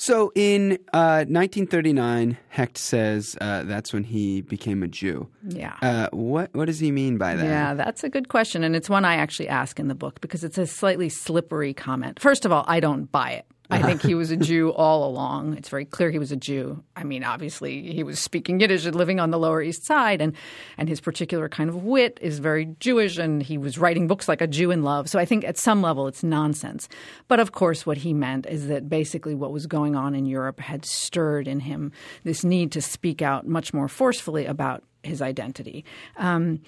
So 0.00 0.32
in 0.34 0.78
uh, 0.94 1.28
1939, 1.28 2.38
Hecht 2.48 2.78
says 2.78 3.36
uh, 3.38 3.64
that's 3.64 3.92
when 3.92 4.04
he 4.04 4.40
became 4.40 4.82
a 4.82 4.88
Jew. 4.88 5.28
Yeah. 5.46 5.76
Uh, 5.82 6.08
what 6.10 6.48
what 6.54 6.64
does 6.64 6.78
he 6.78 6.90
mean 6.90 7.18
by 7.18 7.36
that? 7.36 7.44
Yeah, 7.44 7.74
that's 7.74 8.02
a 8.02 8.08
good 8.08 8.28
question, 8.28 8.64
and 8.64 8.74
it's 8.74 8.88
one 8.88 9.04
I 9.04 9.16
actually 9.16 9.48
ask 9.48 9.78
in 9.78 9.88
the 9.88 9.94
book 9.94 10.22
because 10.22 10.42
it's 10.42 10.56
a 10.56 10.66
slightly 10.66 11.10
slippery 11.10 11.74
comment. 11.74 12.18
First 12.18 12.46
of 12.46 12.50
all, 12.50 12.64
I 12.66 12.80
don't 12.80 13.12
buy 13.12 13.32
it. 13.32 13.44
I 13.70 13.82
think 13.86 14.02
he 14.02 14.14
was 14.14 14.30
a 14.30 14.36
Jew 14.36 14.72
all 14.72 15.08
along. 15.08 15.56
It's 15.56 15.68
very 15.68 15.84
clear 15.84 16.10
he 16.10 16.18
was 16.18 16.32
a 16.32 16.36
Jew. 16.36 16.82
I 16.96 17.04
mean, 17.04 17.24
obviously, 17.24 17.92
he 17.92 18.02
was 18.02 18.18
speaking 18.18 18.60
Yiddish 18.60 18.84
and 18.84 18.94
living 18.94 19.20
on 19.20 19.30
the 19.30 19.38
Lower 19.38 19.62
East 19.62 19.84
Side, 19.84 20.20
and, 20.20 20.34
and 20.76 20.88
his 20.88 21.00
particular 21.00 21.48
kind 21.48 21.70
of 21.70 21.84
wit 21.84 22.18
is 22.20 22.38
very 22.38 22.74
Jewish, 22.80 23.18
and 23.18 23.42
he 23.42 23.58
was 23.58 23.78
writing 23.78 24.06
books 24.06 24.28
like 24.28 24.40
A 24.40 24.46
Jew 24.46 24.70
in 24.70 24.82
Love. 24.82 25.08
So 25.08 25.18
I 25.18 25.24
think 25.24 25.44
at 25.44 25.58
some 25.58 25.82
level 25.82 26.06
it's 26.06 26.22
nonsense. 26.22 26.88
But 27.28 27.40
of 27.40 27.52
course, 27.52 27.86
what 27.86 27.98
he 27.98 28.12
meant 28.12 28.46
is 28.46 28.68
that 28.68 28.88
basically 28.88 29.34
what 29.34 29.52
was 29.52 29.66
going 29.66 29.96
on 29.96 30.14
in 30.14 30.26
Europe 30.26 30.60
had 30.60 30.84
stirred 30.84 31.46
in 31.48 31.60
him 31.60 31.92
this 32.24 32.44
need 32.44 32.72
to 32.72 32.82
speak 32.82 33.22
out 33.22 33.46
much 33.46 33.72
more 33.72 33.88
forcefully 33.88 34.46
about 34.46 34.82
his 35.02 35.22
identity. 35.22 35.84
Um, 36.16 36.60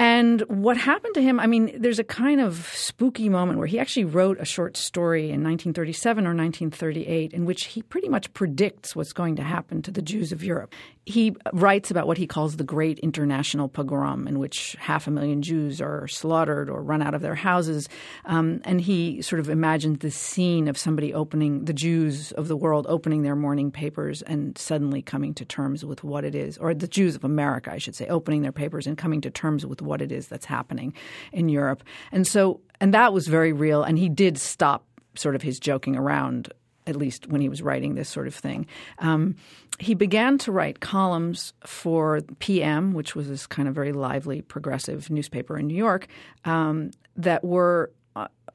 and 0.00 0.40
what 0.48 0.78
happened 0.78 1.12
to 1.12 1.20
him, 1.20 1.38
I 1.38 1.46
mean, 1.46 1.78
there's 1.78 1.98
a 1.98 2.04
kind 2.04 2.40
of 2.40 2.70
spooky 2.72 3.28
moment 3.28 3.58
where 3.58 3.66
he 3.66 3.78
actually 3.78 4.06
wrote 4.06 4.40
a 4.40 4.46
short 4.46 4.78
story 4.78 5.24
in 5.24 5.44
1937 5.44 6.24
or 6.24 6.30
1938 6.30 7.34
in 7.34 7.44
which 7.44 7.64
he 7.64 7.82
pretty 7.82 8.08
much 8.08 8.32
predicts 8.32 8.96
what's 8.96 9.12
going 9.12 9.36
to 9.36 9.42
happen 9.42 9.82
to 9.82 9.90
the 9.90 10.00
Jews 10.00 10.32
of 10.32 10.42
Europe. 10.42 10.72
He 11.04 11.36
writes 11.52 11.90
about 11.90 12.06
what 12.06 12.16
he 12.16 12.26
calls 12.26 12.56
the 12.56 12.64
Great 12.64 12.98
International 13.00 13.68
Pogrom, 13.68 14.26
in 14.26 14.38
which 14.38 14.74
half 14.78 15.06
a 15.06 15.10
million 15.10 15.42
Jews 15.42 15.82
are 15.82 16.08
slaughtered 16.08 16.70
or 16.70 16.82
run 16.82 17.02
out 17.02 17.14
of 17.14 17.20
their 17.20 17.34
houses. 17.34 17.86
Um, 18.24 18.62
and 18.64 18.80
he 18.80 19.20
sort 19.20 19.40
of 19.40 19.50
imagines 19.50 19.98
this 19.98 20.16
scene 20.16 20.66
of 20.66 20.78
somebody 20.78 21.12
opening, 21.12 21.66
the 21.66 21.74
Jews 21.74 22.32
of 22.32 22.48
the 22.48 22.56
world 22.56 22.86
opening 22.88 23.22
their 23.22 23.36
morning 23.36 23.70
papers 23.70 24.22
and 24.22 24.56
suddenly 24.56 25.02
coming 25.02 25.34
to 25.34 25.44
terms 25.44 25.84
with 25.84 26.04
what 26.04 26.24
it 26.24 26.34
is, 26.34 26.56
or 26.56 26.72
the 26.72 26.88
Jews 26.88 27.16
of 27.16 27.24
America, 27.24 27.70
I 27.70 27.78
should 27.78 27.96
say, 27.96 28.06
opening 28.06 28.40
their 28.40 28.52
papers 28.52 28.86
and 28.86 28.96
coming 28.96 29.20
to 29.22 29.30
terms 29.30 29.66
with 29.66 29.82
what 29.90 30.00
it 30.00 30.10
is 30.10 30.28
that's 30.28 30.46
happening 30.46 30.94
in 31.32 31.50
Europe. 31.50 31.82
And 32.12 32.26
so, 32.26 32.60
and 32.80 32.94
that 32.94 33.12
was 33.12 33.26
very 33.26 33.52
real. 33.52 33.82
And 33.82 33.98
he 33.98 34.08
did 34.08 34.38
stop 34.38 34.86
sort 35.16 35.34
of 35.34 35.42
his 35.42 35.60
joking 35.60 35.96
around, 35.96 36.52
at 36.86 36.96
least 36.96 37.26
when 37.26 37.40
he 37.40 37.48
was 37.48 37.60
writing 37.60 37.96
this 37.96 38.08
sort 38.08 38.26
of 38.26 38.34
thing. 38.34 38.66
Um, 39.00 39.34
he 39.78 39.94
began 39.94 40.38
to 40.38 40.52
write 40.52 40.80
columns 40.80 41.52
for 41.66 42.20
PM, 42.38 42.92
which 42.92 43.14
was 43.14 43.28
this 43.28 43.46
kind 43.46 43.68
of 43.68 43.74
very 43.74 43.92
lively, 43.92 44.40
progressive 44.40 45.10
newspaper 45.10 45.58
in 45.58 45.66
New 45.66 45.76
York, 45.76 46.06
um, 46.44 46.92
that 47.16 47.44
were 47.44 47.90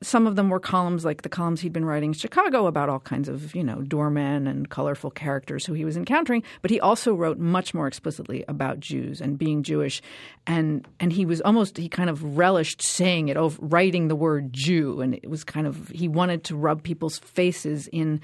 some 0.01 0.27
of 0.27 0.35
them 0.35 0.49
were 0.49 0.59
columns 0.59 1.05
like 1.05 1.21
the 1.21 1.29
columns 1.29 1.61
he'd 1.61 1.73
been 1.73 1.85
writing 1.85 2.09
in 2.09 2.13
Chicago 2.13 2.67
about 2.67 2.89
all 2.89 2.99
kinds 2.99 3.29
of, 3.29 3.55
you 3.55 3.63
know, 3.63 3.81
doormen 3.81 4.47
and 4.47 4.69
colorful 4.69 5.11
characters 5.11 5.65
who 5.65 5.73
he 5.73 5.85
was 5.85 5.97
encountering. 5.97 6.43
But 6.61 6.71
he 6.71 6.79
also 6.79 7.13
wrote 7.13 7.37
much 7.37 7.73
more 7.73 7.87
explicitly 7.87 8.43
about 8.47 8.79
Jews 8.79 9.21
and 9.21 9.37
being 9.37 9.63
Jewish. 9.63 10.01
And 10.47 10.87
and 10.99 11.11
he 11.11 11.25
was 11.25 11.41
almost 11.41 11.77
he 11.77 11.89
kind 11.89 12.09
of 12.09 12.37
relished 12.37 12.81
saying 12.81 13.29
it, 13.29 13.37
over, 13.37 13.57
writing 13.65 14.07
the 14.07 14.15
word 14.15 14.53
Jew. 14.53 15.01
And 15.01 15.15
it 15.15 15.29
was 15.29 15.43
kind 15.43 15.67
of 15.67 15.89
he 15.89 16.07
wanted 16.07 16.43
to 16.45 16.55
rub 16.55 16.83
people's 16.83 17.19
faces 17.19 17.87
in 17.87 18.21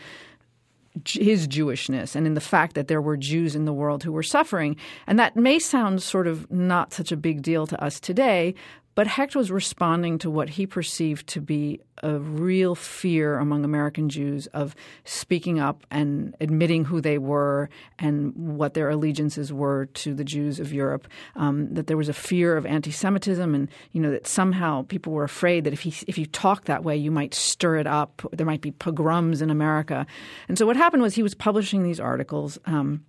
his 1.05 1.47
Jewishness 1.47 2.15
and 2.15 2.27
in 2.27 2.33
the 2.33 2.41
fact 2.41 2.75
that 2.75 2.87
there 2.87 3.01
were 3.01 3.15
Jews 3.15 3.55
in 3.55 3.65
the 3.65 3.73
world 3.73 4.03
who 4.03 4.11
were 4.11 4.23
suffering. 4.23 4.75
And 5.07 5.17
that 5.19 5.35
may 5.35 5.57
sound 5.57 6.03
sort 6.03 6.27
of 6.27 6.49
not 6.51 6.93
such 6.93 7.11
a 7.11 7.17
big 7.17 7.41
deal 7.41 7.65
to 7.67 7.81
us 7.81 7.99
today, 7.99 8.55
but 8.95 9.07
Hecht 9.07 9.35
was 9.35 9.51
responding 9.51 10.17
to 10.19 10.29
what 10.29 10.49
he 10.49 10.67
perceived 10.67 11.27
to 11.27 11.41
be 11.41 11.79
a 12.03 12.17
real 12.17 12.75
fear 12.75 13.37
among 13.37 13.63
American 13.63 14.09
Jews 14.09 14.47
of 14.47 14.75
speaking 15.05 15.59
up 15.59 15.85
and 15.91 16.35
admitting 16.41 16.85
who 16.85 16.99
they 16.99 17.17
were 17.17 17.69
and 17.99 18.57
what 18.57 18.73
their 18.73 18.89
allegiances 18.89 19.53
were 19.53 19.85
to 19.85 20.13
the 20.13 20.23
Jews 20.23 20.59
of 20.59 20.73
Europe. 20.73 21.07
Um, 21.35 21.73
that 21.73 21.87
there 21.87 21.97
was 21.97 22.09
a 22.09 22.13
fear 22.13 22.57
of 22.57 22.65
anti-Semitism, 22.65 23.55
and 23.55 23.69
you 23.91 24.01
know 24.01 24.11
that 24.11 24.27
somehow 24.27 24.83
people 24.83 25.13
were 25.13 25.23
afraid 25.23 25.63
that 25.63 25.73
if 25.73 25.81
he 25.81 25.93
if 26.07 26.17
you 26.17 26.25
talk 26.25 26.65
that 26.65 26.83
way, 26.83 26.97
you 26.97 27.11
might 27.11 27.33
stir 27.33 27.77
it 27.77 27.87
up. 27.87 28.21
There 28.31 28.45
might 28.45 28.61
be 28.61 28.71
pogroms 28.71 29.41
in 29.41 29.49
America. 29.49 30.05
And 30.47 30.57
so 30.57 30.65
what 30.65 30.75
happened 30.75 31.03
was 31.03 31.15
he 31.15 31.23
was 31.23 31.35
publishing 31.35 31.83
these 31.83 31.99
articles. 31.99 32.57
Um, 32.65 33.05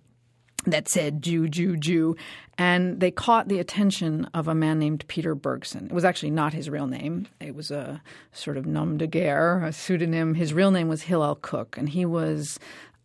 that 0.65 0.87
said 0.87 1.21
Jew, 1.21 1.47
Jew, 1.47 1.77
Jew. 1.77 2.15
And 2.57 2.99
they 2.99 3.09
caught 3.09 3.47
the 3.47 3.59
attention 3.59 4.25
of 4.33 4.47
a 4.47 4.53
man 4.53 4.77
named 4.77 5.05
Peter 5.07 5.33
Bergson. 5.33 5.87
It 5.87 5.91
was 5.93 6.05
actually 6.05 6.31
not 6.31 6.53
his 6.53 6.69
real 6.69 6.87
name. 6.87 7.27
It 7.39 7.55
was 7.55 7.71
a 7.71 8.01
sort 8.31 8.57
of 8.57 8.65
nom 8.65 8.97
de 8.97 9.07
guerre, 9.07 9.63
a 9.63 9.73
pseudonym. 9.73 10.35
His 10.35 10.53
real 10.53 10.69
name 10.69 10.87
was 10.87 11.03
Hillel 11.03 11.35
Kook, 11.35 11.77
and 11.77 11.89
he 11.89 12.05
was 12.05 12.59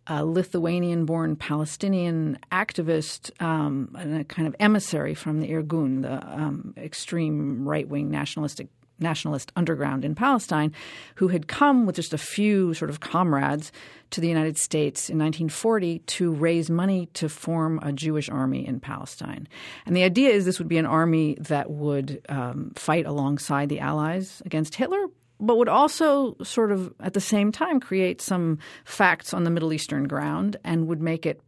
a 0.07 0.25
Lithuanian 0.25 1.05
born 1.05 1.37
Palestinian 1.37 2.39
activist 2.51 3.31
um, 3.43 3.95
and 3.99 4.21
a 4.21 4.25
kind 4.25 4.49
of 4.49 4.57
emissary 4.59 5.15
from 5.15 5.41
the 5.41 5.51
Irgun, 5.51 6.03
the 6.03 6.27
um, 6.27 6.75
extreme 6.77 7.69
right 7.69 7.89
wing 7.89 8.11
nationalistic 8.11 8.69
nationalist 9.01 9.53
underground 9.57 10.05
in 10.05 10.15
Palestine, 10.15 10.73
who 11.17 11.29
had 11.29 11.49
come 11.49 11.87
with 11.87 11.97
just 11.97 12.13
a 12.13 12.19
few 12.19 12.75
sort 12.75 12.91
of 12.91 13.01
comrades 13.01 13.73
to 14.11 14.21
the 14.21 14.29
United 14.29 14.57
States 14.57 15.11
in 15.11 15.19
1940 15.19 16.01
to 16.01 16.33
raise 16.33 16.71
money 16.71 17.07
to 17.15 17.29
form 17.29 17.79
a 17.83 17.93
Jewish 17.93 18.29
army 18.29 18.67
in 18.67 18.81
Palestine. 18.81 19.47
And 19.87 19.97
the 19.97 20.03
idea 20.03 20.31
is 20.31 20.45
this 20.45 20.59
would 20.59 20.69
be 20.69 20.79
an 20.79 20.87
army 20.87 21.37
that 21.41 21.71
would 21.71 22.23
um, 22.29 22.73
fight 22.75 23.07
alongside 23.07 23.69
the 23.69 23.81
Allies 23.81 24.43
against 24.47 24.75
Hitler, 24.75 25.07
but 25.41 25.57
would 25.59 25.69
also 25.69 26.37
sort 26.43 26.73
of 26.73 26.93
at 27.01 27.13
the 27.13 27.21
same 27.21 27.53
time 27.53 27.81
create 27.81 28.21
some 28.21 28.59
facts 28.85 29.33
on 29.35 29.45
the 29.45 29.51
Middle 29.51 29.73
Eastern 29.73 30.09
ground 30.09 30.57
and 30.65 30.89
would 30.89 31.03
make 31.03 31.27
it 31.27 31.41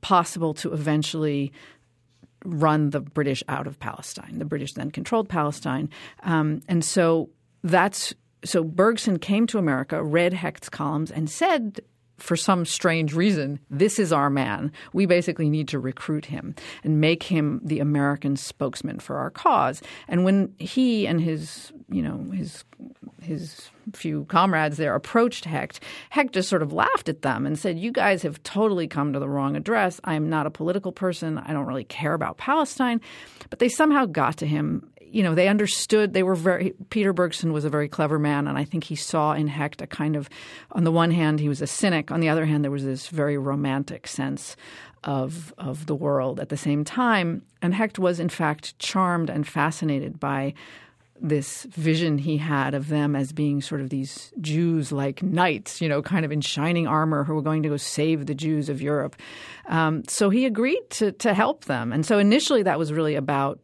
possible 0.00 0.54
to 0.54 0.72
eventually 0.72 1.52
run 2.44 2.90
the 2.90 3.00
British 3.00 3.42
out 3.48 3.66
of 3.66 3.78
Palestine. 3.78 4.38
The 4.38 4.44
British 4.44 4.74
then 4.74 4.90
controlled 4.90 5.28
Palestine, 5.28 5.90
um, 6.22 6.62
and 6.68 6.84
so 6.84 7.30
that's 7.62 8.14
so 8.44 8.62
Bergson 8.62 9.18
came 9.18 9.46
to 9.48 9.58
America, 9.58 10.02
read 10.02 10.32
Hecht's 10.32 10.68
columns, 10.68 11.10
and 11.10 11.28
said 11.28 11.80
for 12.18 12.36
some 12.36 12.64
strange 12.64 13.14
reason, 13.14 13.60
this 13.70 13.98
is 13.98 14.12
our 14.12 14.28
man. 14.28 14.72
We 14.92 15.06
basically 15.06 15.48
need 15.48 15.68
to 15.68 15.78
recruit 15.78 16.26
him 16.26 16.54
and 16.84 17.00
make 17.00 17.22
him 17.22 17.60
the 17.64 17.80
American 17.80 18.36
spokesman 18.36 18.98
for 18.98 19.16
our 19.16 19.30
cause. 19.30 19.80
And 20.08 20.24
when 20.24 20.52
he 20.58 21.06
and 21.06 21.20
his, 21.20 21.72
you 21.88 22.02
know, 22.02 22.30
his 22.32 22.64
his 23.22 23.70
few 23.92 24.24
comrades 24.26 24.76
there 24.76 24.94
approached 24.94 25.44
Hecht, 25.44 25.80
Hecht 26.10 26.32
just 26.32 26.48
sort 26.48 26.62
of 26.62 26.72
laughed 26.72 27.08
at 27.08 27.22
them 27.22 27.46
and 27.46 27.58
said, 27.58 27.78
"You 27.78 27.92
guys 27.92 28.22
have 28.22 28.42
totally 28.42 28.86
come 28.86 29.12
to 29.12 29.18
the 29.18 29.28
wrong 29.28 29.56
address. 29.56 30.00
I 30.04 30.14
am 30.14 30.28
not 30.28 30.46
a 30.46 30.50
political 30.50 30.92
person. 30.92 31.38
I 31.38 31.52
don't 31.52 31.66
really 31.66 31.84
care 31.84 32.14
about 32.14 32.36
Palestine." 32.36 33.00
But 33.50 33.58
they 33.58 33.68
somehow 33.68 34.06
got 34.06 34.36
to 34.38 34.46
him 34.46 34.90
you 35.10 35.22
know, 35.22 35.34
they 35.34 35.48
understood. 35.48 36.12
They 36.12 36.22
were 36.22 36.34
very. 36.34 36.74
Peter 36.90 37.12
Bergson 37.12 37.52
was 37.52 37.64
a 37.64 37.70
very 37.70 37.88
clever 37.88 38.18
man, 38.18 38.46
and 38.46 38.58
I 38.58 38.64
think 38.64 38.84
he 38.84 38.96
saw 38.96 39.32
in 39.32 39.46
Hecht 39.46 39.82
a 39.82 39.86
kind 39.86 40.16
of, 40.16 40.28
on 40.72 40.84
the 40.84 40.92
one 40.92 41.10
hand, 41.10 41.40
he 41.40 41.48
was 41.48 41.62
a 41.62 41.66
cynic. 41.66 42.10
On 42.10 42.20
the 42.20 42.28
other 42.28 42.44
hand, 42.44 42.64
there 42.64 42.70
was 42.70 42.84
this 42.84 43.08
very 43.08 43.38
romantic 43.38 44.06
sense 44.06 44.56
of 45.04 45.54
of 45.58 45.86
the 45.86 45.94
world 45.94 46.40
at 46.40 46.48
the 46.48 46.56
same 46.56 46.84
time. 46.84 47.42
And 47.62 47.74
Hecht 47.74 47.98
was, 47.98 48.20
in 48.20 48.28
fact, 48.28 48.78
charmed 48.78 49.30
and 49.30 49.46
fascinated 49.46 50.18
by 50.18 50.54
this 51.20 51.64
vision 51.64 52.18
he 52.18 52.36
had 52.36 52.74
of 52.74 52.88
them 52.88 53.16
as 53.16 53.32
being 53.32 53.60
sort 53.60 53.80
of 53.80 53.90
these 53.90 54.32
Jews 54.40 54.92
like 54.92 55.22
knights, 55.22 55.80
you 55.80 55.88
know, 55.88 56.02
kind 56.02 56.24
of 56.24 56.32
in 56.32 56.40
shining 56.40 56.86
armor 56.86 57.24
who 57.24 57.34
were 57.34 57.42
going 57.42 57.62
to 57.64 57.68
go 57.68 57.76
save 57.76 58.26
the 58.26 58.34
Jews 58.34 58.68
of 58.68 58.80
Europe. 58.80 59.16
Um, 59.66 60.04
so 60.06 60.30
he 60.30 60.46
agreed 60.46 60.82
to, 60.90 61.12
to 61.12 61.34
help 61.34 61.64
them. 61.64 61.92
And 61.92 62.06
so 62.06 62.18
initially 62.18 62.62
that 62.62 62.78
was 62.78 62.92
really 62.92 63.16
about 63.16 63.58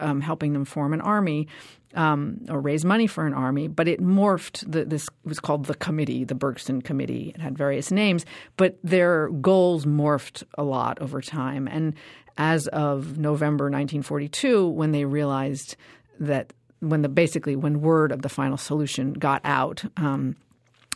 um, 0.00 0.20
helping 0.20 0.52
them 0.52 0.64
form 0.64 0.92
an 0.92 1.00
army. 1.00 1.48
Um, 1.92 2.42
or 2.48 2.60
raise 2.60 2.84
money 2.84 3.08
for 3.08 3.26
an 3.26 3.34
army, 3.34 3.66
but 3.66 3.88
it 3.88 4.00
morphed. 4.00 4.62
The, 4.70 4.84
this 4.84 5.08
was 5.24 5.40
called 5.40 5.64
the 5.64 5.74
committee, 5.74 6.22
the 6.22 6.36
Bergson 6.36 6.82
Committee. 6.82 7.32
It 7.34 7.40
had 7.40 7.58
various 7.58 7.90
names, 7.90 8.24
but 8.56 8.78
their 8.84 9.28
goals 9.28 9.86
morphed 9.86 10.44
a 10.56 10.62
lot 10.62 11.00
over 11.00 11.20
time. 11.20 11.66
And 11.66 11.94
as 12.38 12.68
of 12.68 13.18
November 13.18 13.64
1942, 13.64 14.68
when 14.68 14.92
they 14.92 15.04
realized 15.04 15.74
that 16.20 16.52
when 16.80 17.02
the 17.02 17.08
basically 17.08 17.56
when 17.56 17.80
word 17.80 18.12
of 18.12 18.22
the 18.22 18.28
final 18.28 18.56
solution 18.56 19.12
got 19.12 19.40
out. 19.44 19.84
Um, 19.96 20.36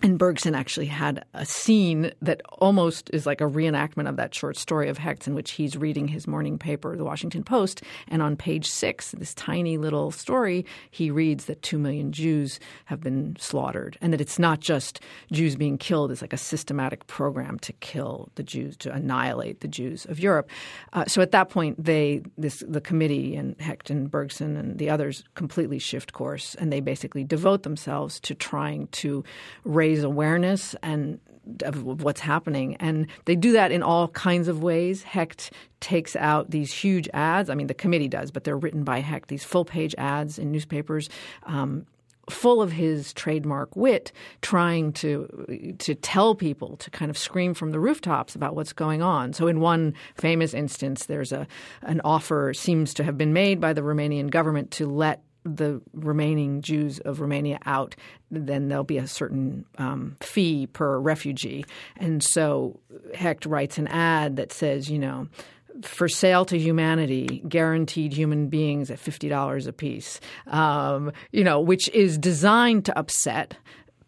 and 0.04 0.18
Bergson 0.18 0.54
actually 0.54 0.84
had 0.84 1.24
a 1.32 1.46
scene 1.46 2.12
that 2.20 2.42
almost 2.58 3.08
is 3.14 3.24
like 3.24 3.40
a 3.40 3.48
reenactment 3.48 4.06
of 4.06 4.16
that 4.16 4.34
short 4.34 4.58
story 4.58 4.90
of 4.90 4.98
Hecht, 4.98 5.26
in 5.26 5.34
which 5.34 5.52
he's 5.52 5.78
reading 5.78 6.08
his 6.08 6.26
morning 6.26 6.58
paper, 6.58 6.94
the 6.94 7.06
Washington 7.06 7.42
Post, 7.42 7.80
and 8.08 8.20
on 8.20 8.36
page 8.36 8.68
six, 8.68 9.12
this 9.12 9.32
tiny 9.32 9.78
little 9.78 10.10
story, 10.10 10.66
he 10.90 11.10
reads 11.10 11.46
that 11.46 11.62
two 11.62 11.78
million 11.78 12.12
Jews 12.12 12.60
have 12.84 13.00
been 13.00 13.34
slaughtered, 13.40 13.96
and 14.02 14.12
that 14.12 14.20
it's 14.20 14.38
not 14.38 14.60
just 14.60 15.00
Jews 15.32 15.56
being 15.56 15.78
killed; 15.78 16.12
it's 16.12 16.20
like 16.20 16.34
a 16.34 16.36
systematic 16.36 17.06
program 17.06 17.58
to 17.60 17.72
kill 17.72 18.28
the 18.34 18.42
Jews, 18.42 18.76
to 18.78 18.92
annihilate 18.92 19.60
the 19.60 19.68
Jews 19.68 20.04
of 20.04 20.20
Europe. 20.20 20.50
Uh, 20.92 21.06
so 21.06 21.22
at 21.22 21.30
that 21.30 21.48
point, 21.48 21.82
they, 21.82 22.20
this, 22.36 22.62
the 22.68 22.82
committee 22.82 23.36
and 23.36 23.58
Hecht 23.58 23.88
and 23.88 24.10
Bergson 24.10 24.54
and 24.54 24.78
the 24.78 24.90
others, 24.90 25.24
completely 25.34 25.78
shift 25.78 26.12
course, 26.12 26.54
and 26.56 26.70
they 26.70 26.80
basically 26.80 27.24
devote 27.24 27.62
themselves 27.62 28.20
to 28.20 28.34
trying 28.34 28.86
to 28.88 29.24
raise 29.64 29.93
awareness 30.02 30.74
and 30.82 31.20
of 31.62 32.02
what's 32.02 32.20
happening. 32.20 32.76
And 32.76 33.06
they 33.26 33.36
do 33.36 33.52
that 33.52 33.70
in 33.70 33.82
all 33.82 34.08
kinds 34.08 34.48
of 34.48 34.62
ways. 34.62 35.02
Hecht 35.02 35.52
takes 35.80 36.16
out 36.16 36.50
these 36.50 36.72
huge 36.72 37.08
ads. 37.12 37.50
I 37.50 37.54
mean, 37.54 37.66
the 37.66 37.74
committee 37.74 38.08
does, 38.08 38.30
but 38.30 38.44
they're 38.44 38.56
written 38.56 38.84
by 38.84 39.00
Hecht, 39.00 39.28
these 39.28 39.44
full 39.44 39.64
page 39.64 39.94
ads 39.98 40.38
in 40.38 40.50
newspapers. 40.50 41.08
Um, 41.44 41.86
full 42.30 42.62
of 42.62 42.72
his 42.72 43.12
trademark 43.12 43.76
wit 43.76 44.10
trying 44.40 44.94
to 44.94 45.76
to 45.78 45.94
tell 45.94 46.34
people 46.34 46.74
to 46.78 46.90
kind 46.90 47.10
of 47.10 47.18
scream 47.18 47.52
from 47.52 47.70
the 47.70 47.78
rooftops 47.78 48.34
about 48.34 48.54
what's 48.54 48.72
going 48.72 49.02
on 49.02 49.34
so 49.34 49.46
in 49.46 49.60
one 49.60 49.92
famous 50.14 50.54
instance 50.54 51.04
there's 51.04 51.32
a 51.32 51.46
an 51.82 52.00
offer 52.02 52.54
seems 52.54 52.94
to 52.94 53.04
have 53.04 53.18
been 53.18 53.34
made 53.34 53.60
by 53.60 53.74
the 53.74 53.82
Romanian 53.82 54.30
government 54.30 54.70
to 54.70 54.86
let 54.86 55.22
the 55.44 55.80
remaining 55.92 56.62
Jews 56.62 56.98
of 57.00 57.20
Romania 57.20 57.58
out, 57.66 57.94
then 58.30 58.68
there'll 58.68 58.84
be 58.84 58.98
a 58.98 59.06
certain 59.06 59.64
um, 59.78 60.16
fee 60.20 60.66
per 60.66 60.98
refugee. 60.98 61.64
And 61.96 62.22
so 62.22 62.80
Hecht 63.14 63.46
writes 63.46 63.78
an 63.78 63.86
ad 63.88 64.36
that 64.36 64.52
says, 64.52 64.90
you 64.90 64.98
know, 64.98 65.28
for 65.82 66.08
sale 66.08 66.44
to 66.46 66.58
humanity, 66.58 67.42
guaranteed 67.48 68.12
human 68.12 68.48
beings 68.48 68.90
at 68.90 68.98
fifty 68.98 69.28
dollars 69.28 69.66
a 69.66 69.72
piece. 69.72 70.20
Um, 70.46 71.12
you 71.32 71.44
know, 71.44 71.60
which 71.60 71.88
is 71.88 72.16
designed 72.16 72.84
to 72.86 72.98
upset 72.98 73.56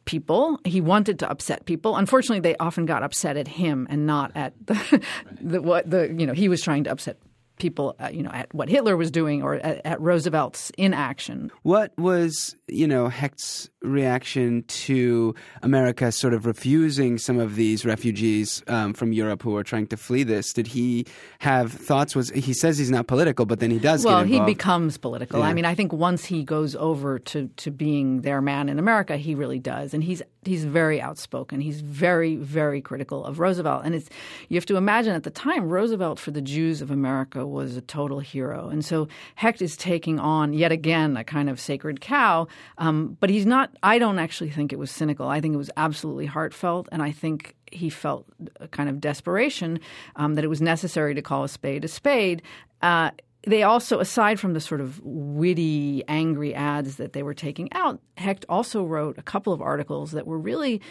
people. 0.05 0.59
He 0.65 0.81
wanted 0.81 1.19
to 1.19 1.31
upset 1.31 1.67
people. 1.67 1.97
Unfortunately, 1.97 2.41
they 2.41 2.57
often 2.57 2.87
got 2.87 3.03
upset 3.03 3.37
at 3.37 3.49
him 3.49 3.87
and 3.91 4.07
not 4.07 4.33
at 4.35 4.55
the, 4.67 5.03
the 5.41 5.61
what 5.61 5.91
the 5.91 6.15
you 6.17 6.27
know 6.27 6.33
he 6.33 6.49
was 6.49 6.63
trying 6.63 6.85
to 6.85 6.91
upset 6.91 7.19
people, 7.59 7.97
uh, 7.99 8.09
you 8.13 8.23
know, 8.23 8.31
at 8.31 8.53
what 8.55 8.69
Hitler 8.69 8.97
was 8.97 9.11
doing 9.11 9.43
or 9.43 9.55
at, 9.55 9.85
at, 9.85 10.01
Roosevelt's 10.01 10.71
inaction. 10.77 11.51
What 11.63 11.97
was, 11.99 12.57
you 12.69 12.87
know, 12.87 13.09
Hecht's 13.09 13.71
reaction 13.87 14.65
to 14.65 15.35
America 15.63 16.13
sort 16.13 16.35
of 16.35 16.47
refusing 16.47 17.19
some 17.19 17.39
of 17.39 17.57
these 17.57 17.85
refugees 17.85 18.63
um, 18.69 18.93
from 18.93 19.13
Europe 19.13 19.43
who 19.43 19.57
are 19.57 19.65
trying 19.65 19.87
to 19.89 19.97
flee 19.97 20.23
this? 20.23 20.53
Did 20.53 20.67
he 20.67 21.07
have 21.39 21.73
thoughts? 21.73 22.15
Was 22.15 22.31
he 22.31 22.53
says 22.53 22.79
he's 22.79 22.91
not 22.91 23.07
political, 23.07 23.47
but 23.47 23.61
then 23.61 23.71
he 23.71 23.79
does. 23.79 24.05
Well, 24.05 24.25
he 24.25 24.41
becomes 24.41 24.97
political. 24.97 25.41
Yeah. 25.41 25.47
I 25.47 25.55
mean, 25.55 25.65
I 25.65 25.75
think 25.75 25.93
once 25.93 26.25
he 26.25 26.43
goes 26.43 26.77
over 26.77 27.19
to 27.21 27.49
to 27.57 27.71
being 27.71 28.23
their 28.23 28.41
man 28.41 28.69
in 28.69 28.79
America, 28.79 29.17
he 29.17 29.35
really 29.35 29.59
does, 29.59 29.95
and 29.95 30.03
he's 30.03 30.23
he's 30.45 30.65
very 30.65 31.01
outspoken. 31.01 31.61
He's 31.61 31.81
very 31.81 32.37
very 32.37 32.81
critical 32.81 33.25
of 33.25 33.39
Roosevelt, 33.39 33.83
and 33.85 33.95
it's 33.95 34.09
you 34.49 34.57
have 34.57 34.67
to 34.67 34.77
imagine 34.77 35.15
at 35.15 35.23
the 35.23 35.31
time 35.31 35.69
Roosevelt 35.69 36.19
for 36.19 36.31
the 36.31 36.43
Jews 36.43 36.81
of 36.81 36.91
America 36.91 37.47
was 37.47 37.77
a 37.77 37.81
total 37.83 38.21
hero, 38.21 38.69
and 38.69 38.85
so 38.85 39.09
Hecht 39.35 39.63
is 39.63 39.77
taking 39.77 40.19
on 40.19 40.53
yet 40.53 40.73
again 40.73 41.17
a 41.17 41.25
kind 41.25 41.49
of 41.49 41.61
sacred 41.61 42.01
cow, 42.01 42.49
um, 42.79 43.17
but 43.21 43.31
he's 43.31 43.47
not 43.47 43.76
I 43.83 43.99
don't 43.99 44.19
actually 44.19 44.51
think 44.51 44.73
it 44.73 44.79
was 44.79 44.91
cynical. 44.91 45.29
I 45.29 45.41
think 45.41 45.55
it 45.55 45.59
was 45.59 45.71
absolutely 45.77 46.27
heartfelt, 46.27 46.89
and 46.93 47.03
I 47.03 47.13
think 47.13 47.57
he 47.71 47.91
felt 47.91 48.27
a 48.61 48.69
kind 48.69 48.89
of 48.89 49.01
desperation 49.01 49.81
um, 50.17 50.35
that 50.35 50.45
it 50.45 50.49
was 50.49 50.61
necessary 50.61 51.15
to 51.15 51.23
call 51.23 51.45
a 51.45 51.49
spade 51.49 51.85
a 51.85 51.89
spade. 51.89 52.43
Uh, 52.83 53.11
they 53.47 53.63
also, 53.63 54.01
aside 54.01 54.41
from 54.41 54.55
the 54.55 54.61
sort 54.61 54.81
of 54.81 55.01
witty, 55.05 56.03
angry 56.09 56.53
ads 56.55 56.97
that 56.97 57.13
they 57.13 57.23
were 57.23 57.35
taking 57.35 57.73
out, 57.73 58.01
Hecht 58.17 58.45
also 58.49 58.85
wrote 58.85 59.19
a 59.19 59.23
couple 59.23 59.53
of 59.53 59.63
articles 59.63 60.11
that 60.13 60.27
were 60.27 60.39
really 60.39 60.83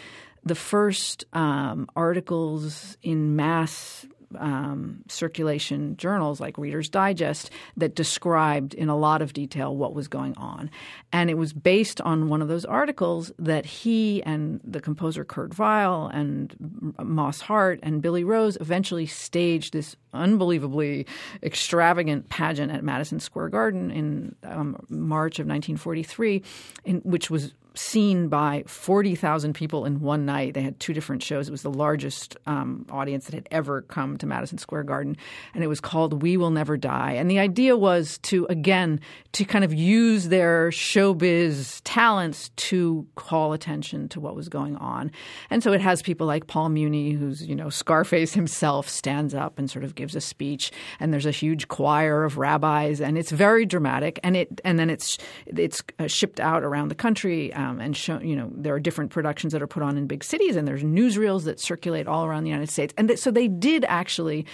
the 0.42 0.54
first 0.54 1.24
um, 1.34 1.86
articles 1.96 2.96
in 3.02 3.36
mass 3.36 4.06
um, 4.38 5.02
circulation 5.08 5.96
journals 5.96 6.40
like 6.40 6.58
Reader's 6.58 6.88
Digest 6.88 7.50
that 7.76 7.94
described 7.94 8.74
in 8.74 8.88
a 8.88 8.96
lot 8.96 9.22
of 9.22 9.32
detail 9.32 9.76
what 9.76 9.94
was 9.94 10.08
going 10.08 10.36
on. 10.36 10.70
And 11.12 11.30
it 11.30 11.34
was 11.34 11.52
based 11.52 12.00
on 12.00 12.28
one 12.28 12.42
of 12.42 12.48
those 12.48 12.64
articles 12.64 13.32
that 13.38 13.66
he 13.66 14.22
and 14.24 14.60
the 14.64 14.80
composer 14.80 15.24
Kurt 15.24 15.58
Weill 15.58 16.08
and 16.08 16.94
Moss 16.98 17.40
Hart 17.40 17.80
and 17.82 18.02
Billy 18.02 18.24
Rose 18.24 18.56
eventually 18.60 19.06
staged 19.06 19.72
this 19.72 19.96
unbelievably 20.12 21.06
extravagant 21.42 22.28
pageant 22.28 22.72
at 22.72 22.82
Madison 22.82 23.20
Square 23.20 23.50
Garden 23.50 23.90
in 23.90 24.34
um, 24.44 24.76
March 24.88 25.38
of 25.38 25.46
1943, 25.46 26.42
in, 26.84 27.00
which 27.00 27.30
was 27.30 27.52
seen 27.78 28.28
by 28.28 28.64
40,000 28.66 29.52
people 29.54 29.84
in 29.84 30.00
one 30.00 30.24
night. 30.24 30.54
They 30.54 30.62
had 30.62 30.78
two 30.80 30.92
different 30.92 31.22
shows. 31.22 31.48
It 31.48 31.50
was 31.50 31.62
the 31.62 31.70
largest 31.70 32.36
um, 32.46 32.86
audience 32.90 33.26
that 33.26 33.34
had 33.34 33.48
ever 33.50 33.82
come 33.82 34.16
to 34.18 34.26
Madison 34.26 34.58
Square 34.58 34.84
Garden, 34.84 35.16
and 35.54 35.62
it 35.62 35.66
was 35.66 35.80
called 35.80 36.22
We 36.22 36.36
Will 36.36 36.50
Never 36.50 36.76
Die. 36.76 37.12
And 37.12 37.30
the 37.30 37.38
idea 37.38 37.76
was 37.76 38.18
to, 38.18 38.46
again, 38.46 39.00
to 39.32 39.44
kind 39.44 39.64
of 39.64 39.74
use 39.74 40.28
their 40.28 40.70
showbiz 40.70 41.80
talents 41.84 42.50
to 42.56 43.06
call 43.14 43.52
attention 43.52 44.08
to 44.08 44.20
what 44.20 44.34
was 44.34 44.48
going 44.48 44.76
on. 44.76 45.10
And 45.50 45.62
so 45.62 45.72
it 45.72 45.80
has 45.80 46.02
people 46.02 46.26
like 46.26 46.46
Paul 46.46 46.70
Muni, 46.70 47.12
who's, 47.12 47.46
you 47.46 47.54
know, 47.54 47.68
Scarface 47.68 48.32
himself, 48.34 48.88
stands 48.88 49.34
up 49.34 49.58
and 49.58 49.70
sort 49.70 49.84
of 49.84 49.94
gives 49.94 50.14
a 50.16 50.20
speech, 50.20 50.72
and 51.00 51.12
there's 51.12 51.26
a 51.26 51.30
huge 51.30 51.68
choir 51.68 52.24
of 52.24 52.38
rabbis, 52.38 53.00
and 53.00 53.18
it's 53.18 53.30
very 53.30 53.66
dramatic. 53.66 54.18
And 54.22 54.36
it 54.36 54.60
and 54.64 54.78
then 54.78 54.90
it's 54.90 55.18
it's 55.46 55.82
uh, 55.98 56.06
shipped 56.06 56.40
out 56.40 56.62
around 56.62 56.88
the 56.88 56.94
country. 56.94 57.52
Um, 57.52 57.65
um, 57.66 57.80
and 57.80 57.96
show, 57.96 58.20
you 58.20 58.36
know 58.36 58.50
there 58.52 58.74
are 58.74 58.80
different 58.80 59.10
productions 59.10 59.52
that 59.52 59.62
are 59.62 59.66
put 59.66 59.82
on 59.82 59.96
in 59.96 60.06
big 60.06 60.24
cities, 60.24 60.56
and 60.56 60.66
there's 60.66 60.82
newsreels 60.82 61.44
that 61.44 61.60
circulate 61.60 62.06
all 62.06 62.24
around 62.24 62.44
the 62.44 62.50
United 62.50 62.70
States, 62.70 62.94
and 62.96 63.08
th- 63.08 63.20
so 63.20 63.30
they 63.30 63.48
did 63.48 63.84
actually 63.88 64.46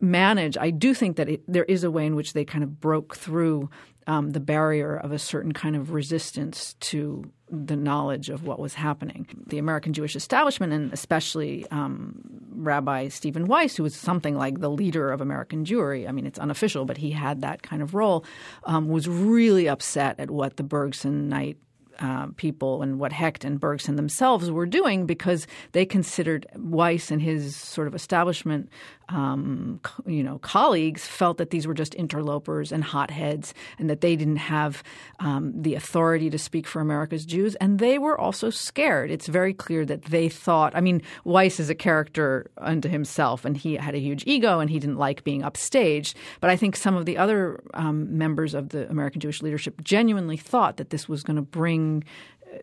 manage. 0.00 0.56
I 0.56 0.70
do 0.70 0.94
think 0.94 1.16
that 1.16 1.28
it, 1.28 1.42
there 1.48 1.64
is 1.64 1.84
a 1.84 1.90
way 1.90 2.06
in 2.06 2.14
which 2.14 2.32
they 2.32 2.44
kind 2.44 2.64
of 2.64 2.80
broke 2.80 3.16
through 3.16 3.68
um, 4.06 4.32
the 4.32 4.40
barrier 4.40 4.96
of 4.96 5.12
a 5.12 5.18
certain 5.18 5.52
kind 5.52 5.76
of 5.76 5.92
resistance 5.92 6.74
to 6.80 7.30
the 7.50 7.76
knowledge 7.76 8.30
of 8.30 8.44
what 8.44 8.58
was 8.58 8.74
happening. 8.74 9.26
The 9.46 9.58
American 9.58 9.92
Jewish 9.92 10.16
establishment, 10.16 10.72
and 10.72 10.92
especially 10.92 11.66
um, 11.70 12.20
Rabbi 12.50 13.08
Stephen 13.08 13.46
Wise, 13.46 13.76
who 13.76 13.82
was 13.82 13.94
something 13.94 14.36
like 14.36 14.60
the 14.60 14.70
leader 14.70 15.10
of 15.10 15.20
American 15.20 15.64
Jewry, 15.64 16.08
I 16.08 16.12
mean, 16.12 16.26
it's 16.26 16.38
unofficial, 16.38 16.84
but 16.84 16.96
he 16.96 17.10
had 17.10 17.42
that 17.42 17.62
kind 17.62 17.82
of 17.82 17.94
role, 17.94 18.24
um, 18.64 18.88
was 18.88 19.08
really 19.08 19.68
upset 19.68 20.18
at 20.18 20.30
what 20.30 20.56
the 20.56 20.64
Bergsonite 20.64 21.56
uh, 21.98 22.26
people 22.36 22.82
and 22.82 22.98
what 22.98 23.12
Hecht 23.12 23.44
and 23.44 23.58
Bergson 23.58 23.96
themselves 23.96 24.50
were 24.50 24.66
doing 24.66 25.06
because 25.06 25.46
they 25.72 25.84
considered 25.84 26.46
Wise 26.56 27.10
and 27.10 27.20
his 27.20 27.56
sort 27.56 27.88
of 27.88 27.94
establishment 27.94 28.68
um, 29.10 29.80
you 30.06 30.22
know, 30.22 30.38
colleagues 30.38 31.06
felt 31.06 31.38
that 31.38 31.50
these 31.50 31.66
were 31.66 31.74
just 31.74 31.94
interlopers 31.94 32.72
and 32.72 32.84
hotheads, 32.84 33.54
and 33.78 33.88
that 33.88 34.00
they 34.00 34.16
didn't 34.16 34.36
have 34.36 34.82
um, 35.20 35.52
the 35.60 35.74
authority 35.74 36.28
to 36.30 36.38
speak 36.38 36.66
for 36.66 36.80
America's 36.80 37.24
Jews, 37.24 37.54
and 37.56 37.78
they 37.78 37.98
were 37.98 38.20
also 38.20 38.50
scared. 38.50 39.10
It's 39.10 39.26
very 39.26 39.54
clear 39.54 39.86
that 39.86 40.04
they 40.04 40.28
thought. 40.28 40.74
I 40.76 40.80
mean, 40.80 41.02
Wise 41.24 41.58
is 41.58 41.70
a 41.70 41.74
character 41.74 42.50
unto 42.58 42.88
himself, 42.88 43.44
and 43.44 43.56
he 43.56 43.74
had 43.74 43.94
a 43.94 43.98
huge 43.98 44.24
ego, 44.26 44.60
and 44.60 44.68
he 44.68 44.78
didn't 44.78 44.98
like 44.98 45.24
being 45.24 45.42
upstaged. 45.42 46.14
But 46.40 46.50
I 46.50 46.56
think 46.56 46.76
some 46.76 46.96
of 46.96 47.06
the 47.06 47.16
other 47.16 47.62
um, 47.74 48.18
members 48.18 48.52
of 48.52 48.70
the 48.70 48.88
American 48.90 49.20
Jewish 49.20 49.42
leadership 49.42 49.82
genuinely 49.82 50.36
thought 50.36 50.76
that 50.76 50.90
this 50.90 51.08
was 51.08 51.22
going 51.22 51.36
to 51.36 51.42
bring 51.42 51.87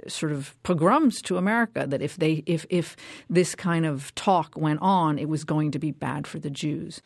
sort 0.08 0.32
of 0.32 0.56
pogroms 0.64 1.22
to 1.24 1.38
America 1.38 1.86
that 1.88 2.02
if 2.02 2.18
they 2.18 2.44
if 2.46 2.66
if 2.70 2.96
this 3.30 3.56
kind 3.56 3.86
of 3.86 4.14
talk 4.16 4.56
went 4.58 4.80
on, 4.82 5.18
it 5.20 5.30
was 5.30 5.44
going 5.44 5.72
to 5.72 5.80
be 5.80 5.92
bad 5.92 6.28
for 6.28 6.40
the 6.40 6.50
Jews. 6.50 7.02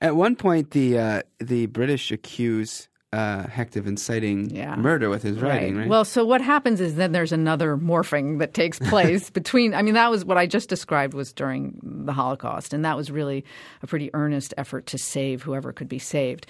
At 0.00 0.16
one 0.16 0.36
point, 0.36 0.70
the 0.72 0.98
uh, 0.98 1.22
the 1.38 1.66
British 1.66 2.10
accuse 2.10 2.88
uh, 3.12 3.46
Hecht 3.46 3.76
of 3.76 3.86
inciting 3.86 4.50
yeah. 4.50 4.74
murder 4.74 5.10
with 5.10 5.22
his 5.22 5.38
writing, 5.38 5.74
right. 5.76 5.82
right? 5.82 5.88
Well, 5.88 6.04
so 6.04 6.24
what 6.24 6.40
happens 6.40 6.80
is 6.80 6.94
then 6.94 7.12
there's 7.12 7.32
another 7.32 7.76
morphing 7.76 8.38
that 8.38 8.54
takes 8.54 8.78
place 8.90 9.30
between. 9.30 9.74
I 9.74 9.82
mean, 9.82 9.94
that 9.94 10.10
was 10.10 10.24
what 10.24 10.38
I 10.38 10.46
just 10.46 10.68
described 10.68 11.14
was 11.14 11.32
during 11.32 11.78
the 11.82 12.12
Holocaust, 12.12 12.72
and 12.72 12.84
that 12.84 12.96
was 12.96 13.10
really 13.10 13.44
a 13.82 13.86
pretty 13.86 14.10
earnest 14.14 14.54
effort 14.56 14.86
to 14.86 14.98
save 14.98 15.42
whoever 15.42 15.72
could 15.72 15.88
be 15.88 15.98
saved 15.98 16.46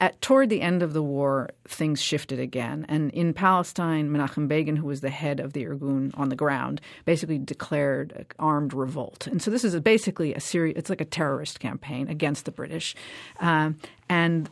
at 0.00 0.20
toward 0.20 0.48
the 0.48 0.60
end 0.60 0.82
of 0.82 0.92
the 0.92 1.02
war, 1.02 1.50
things 1.66 2.00
shifted 2.00 2.38
again, 2.38 2.86
and 2.88 3.10
in 3.10 3.34
Palestine, 3.34 4.10
Menachem 4.10 4.46
Begin, 4.46 4.76
who 4.76 4.86
was 4.86 5.00
the 5.00 5.10
head 5.10 5.40
of 5.40 5.52
the 5.52 5.64
Irgun 5.64 6.12
on 6.16 6.28
the 6.28 6.36
ground, 6.36 6.80
basically 7.04 7.38
declared 7.38 8.26
armed 8.38 8.72
revolt. 8.72 9.26
And 9.26 9.42
so 9.42 9.50
this 9.50 9.64
is 9.64 9.74
a, 9.74 9.80
basically 9.80 10.34
a 10.34 10.40
series. 10.40 10.74
It's 10.76 10.90
like 10.90 11.00
a 11.00 11.04
terrorist 11.04 11.60
campaign 11.60 12.08
against 12.08 12.44
the 12.44 12.52
British, 12.52 12.94
um, 13.40 13.78
and 14.08 14.48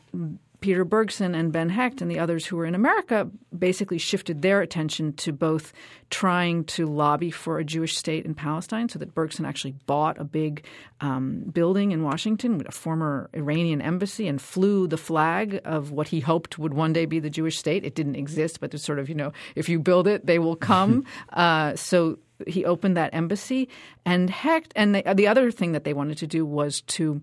Peter 0.61 0.85
Bergson 0.85 1.35
and 1.35 1.53
Ben 1.53 1.69
Hecht 1.69 2.01
and 2.01 2.11
the 2.11 2.19
others 2.19 2.47
who 2.47 2.57
were 2.57 2.67
in 2.67 2.75
America 2.75 3.29
basically 3.57 3.99
shifted 3.99 4.43
their 4.43 4.61
attention 4.61 5.13
to 5.15 5.33
both 5.33 5.73
trying 6.11 6.65
to 6.65 6.87
lobby 6.87 7.31
for 7.31 7.59
a 7.59 7.65
Jewish 7.65 7.97
state 7.97 8.25
in 8.25 8.35
Palestine, 8.35 8.89
so 8.89 8.99
that 8.99 9.15
Bergson 9.15 9.45
actually 9.45 9.75
bought 9.87 10.19
a 10.19 10.25
big 10.25 10.65
um, 11.01 11.41
building 11.53 11.93
in 11.93 12.03
Washington 12.03 12.59
with 12.59 12.69
a 12.69 12.73
former 12.73 13.29
Iranian 13.35 13.83
embassy 13.83 14.29
and 14.29 14.41
flew 14.41 14.87
the 14.87 14.97
flag 14.97 15.61
of 15.65 15.91
what 15.91 16.09
he 16.09 16.21
hoped 16.21 16.59
would 16.59 16.75
one 16.75 16.93
day 16.93 17.07
be 17.07 17.19
the 17.19 17.31
Jewish 17.31 17.59
state. 17.59 17.85
It 17.85 17.95
didn't 17.95 18.17
exist, 18.17 18.61
but 18.61 18.73
it's 18.73 18.85
sort 18.85 18.99
of, 18.99 19.09
you 19.09 19.15
know, 19.15 19.33
if 19.55 19.69
you 19.69 19.79
build 19.79 20.07
it, 20.07 20.27
they 20.27 20.39
will 20.39 20.57
come. 20.57 21.05
uh, 21.33 21.75
so 21.77 22.19
he 22.47 22.65
opened 22.65 22.97
that 22.97 23.15
embassy. 23.15 23.69
And 24.05 24.31
Hecht, 24.31 24.73
and 24.77 24.95
the, 24.95 25.15
the 25.15 25.27
other 25.27 25.51
thing 25.51 25.73
that 25.73 25.85
they 25.85 25.95
wanted 25.95 26.19
to 26.19 26.27
do 26.27 26.45
was 26.45 26.83
to 26.83 27.21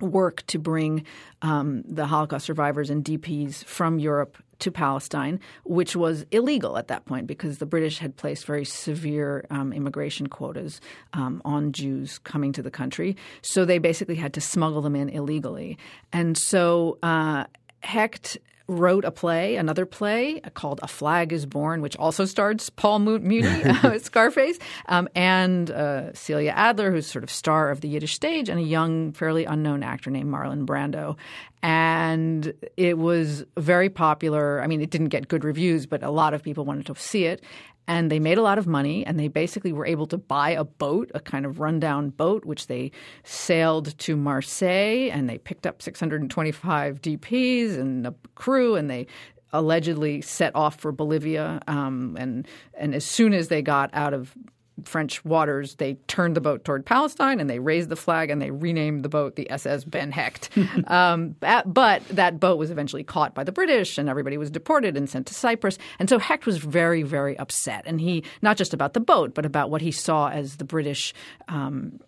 work 0.00 0.44
to 0.48 0.58
bring 0.58 1.04
um, 1.42 1.82
the 1.86 2.06
Holocaust 2.06 2.46
survivors 2.46 2.90
and 2.90 3.04
DPs 3.04 3.64
from 3.64 3.98
Europe 3.98 4.36
to 4.60 4.70
Palestine, 4.70 5.40
which 5.64 5.96
was 5.96 6.24
illegal 6.30 6.76
at 6.76 6.88
that 6.88 7.04
point 7.06 7.26
because 7.26 7.58
the 7.58 7.66
British 7.66 7.98
had 7.98 8.16
placed 8.16 8.44
very 8.44 8.64
severe 8.64 9.46
um, 9.50 9.72
immigration 9.72 10.28
quotas 10.28 10.80
um, 11.14 11.42
on 11.44 11.72
Jews 11.72 12.18
coming 12.18 12.52
to 12.52 12.62
the 12.62 12.70
country. 12.70 13.16
So 13.42 13.64
they 13.64 13.78
basically 13.78 14.16
had 14.16 14.34
to 14.34 14.40
smuggle 14.40 14.82
them 14.82 14.94
in 14.94 15.08
illegally. 15.08 15.78
And 16.12 16.36
so 16.36 16.98
uh, 17.02 17.44
Hecht 17.80 18.38
wrote 18.70 19.04
a 19.04 19.10
play, 19.10 19.56
another 19.56 19.84
play 19.84 20.40
called 20.54 20.78
A 20.82 20.88
Flag 20.88 21.32
is 21.32 21.44
Born, 21.44 21.82
which 21.82 21.96
also 21.96 22.24
stars 22.24 22.70
Paul 22.70 23.00
Muni, 23.00 23.64
uh, 23.64 23.98
Scarface, 23.98 24.58
um, 24.86 25.08
and 25.16 25.70
uh, 25.70 26.12
Celia 26.14 26.52
Adler, 26.52 26.92
who's 26.92 27.06
sort 27.06 27.24
of 27.24 27.30
star 27.30 27.70
of 27.70 27.80
the 27.80 27.88
Yiddish 27.88 28.14
stage, 28.14 28.48
and 28.48 28.60
a 28.60 28.62
young, 28.62 29.12
fairly 29.12 29.44
unknown 29.44 29.82
actor 29.82 30.10
named 30.10 30.32
Marlon 30.32 30.64
Brando. 30.64 31.16
And 31.62 32.54
it 32.76 32.96
was 32.96 33.44
very 33.58 33.90
popular. 33.90 34.62
I 34.62 34.66
mean, 34.66 34.80
it 34.80 34.90
didn't 34.90 35.08
get 35.08 35.28
good 35.28 35.44
reviews, 35.44 35.84
but 35.84 36.02
a 36.02 36.10
lot 36.10 36.32
of 36.32 36.42
people 36.42 36.64
wanted 36.64 36.86
to 36.86 36.94
see 36.94 37.24
it 37.24 37.42
and 37.90 38.08
they 38.08 38.20
made 38.20 38.38
a 38.38 38.42
lot 38.42 38.56
of 38.56 38.68
money 38.68 39.04
and 39.04 39.18
they 39.18 39.26
basically 39.26 39.72
were 39.72 39.84
able 39.84 40.06
to 40.06 40.16
buy 40.16 40.50
a 40.50 40.62
boat, 40.62 41.10
a 41.12 41.18
kind 41.18 41.44
of 41.44 41.58
rundown 41.58 42.10
boat, 42.10 42.44
which 42.44 42.68
they 42.68 42.92
sailed 43.24 43.98
to 43.98 44.16
Marseille 44.16 45.10
and 45.10 45.28
they 45.28 45.38
picked 45.38 45.66
up 45.66 45.82
625 45.82 47.02
DPs 47.02 47.76
and 47.76 48.06
a 48.06 48.14
crew 48.36 48.76
and 48.76 48.88
they 48.88 49.08
allegedly 49.52 50.20
set 50.20 50.54
off 50.54 50.78
for 50.78 50.92
Bolivia. 50.92 51.60
Um, 51.66 52.16
and 52.16 52.46
and 52.74 52.94
as 52.94 53.04
soon 53.04 53.34
as 53.34 53.48
they 53.48 53.60
got 53.60 53.90
out 53.92 54.14
of 54.14 54.36
French 54.84 55.24
waters, 55.24 55.76
they 55.76 55.94
turned 56.06 56.36
the 56.36 56.40
boat 56.40 56.64
toward 56.64 56.86
Palestine 56.86 57.40
and 57.40 57.48
they 57.48 57.58
raised 57.58 57.88
the 57.88 57.96
flag 57.96 58.30
and 58.30 58.40
they 58.40 58.50
renamed 58.50 59.04
the 59.04 59.08
boat 59.08 59.36
the 59.36 59.50
SS 59.50 59.84
Ben 59.84 60.10
Hecht. 60.12 60.50
um, 60.86 61.34
but 61.38 62.06
that 62.08 62.40
boat 62.40 62.58
was 62.58 62.70
eventually 62.70 63.04
caught 63.04 63.34
by 63.34 63.44
the 63.44 63.52
British 63.52 63.98
and 63.98 64.08
everybody 64.08 64.38
was 64.38 64.50
deported 64.50 64.96
and 64.96 65.08
sent 65.08 65.26
to 65.26 65.34
Cyprus. 65.34 65.78
And 65.98 66.08
so 66.08 66.18
Hecht 66.18 66.46
was 66.46 66.58
very, 66.58 67.02
very 67.02 67.38
upset. 67.38 67.82
And 67.86 68.00
he, 68.00 68.24
not 68.42 68.56
just 68.56 68.74
about 68.74 68.94
the 68.94 69.00
boat, 69.00 69.34
but 69.34 69.46
about 69.46 69.70
what 69.70 69.82
he 69.82 69.90
saw 69.90 70.28
as 70.30 70.56
the 70.56 70.64
British. 70.64 71.14
Um, 71.48 72.00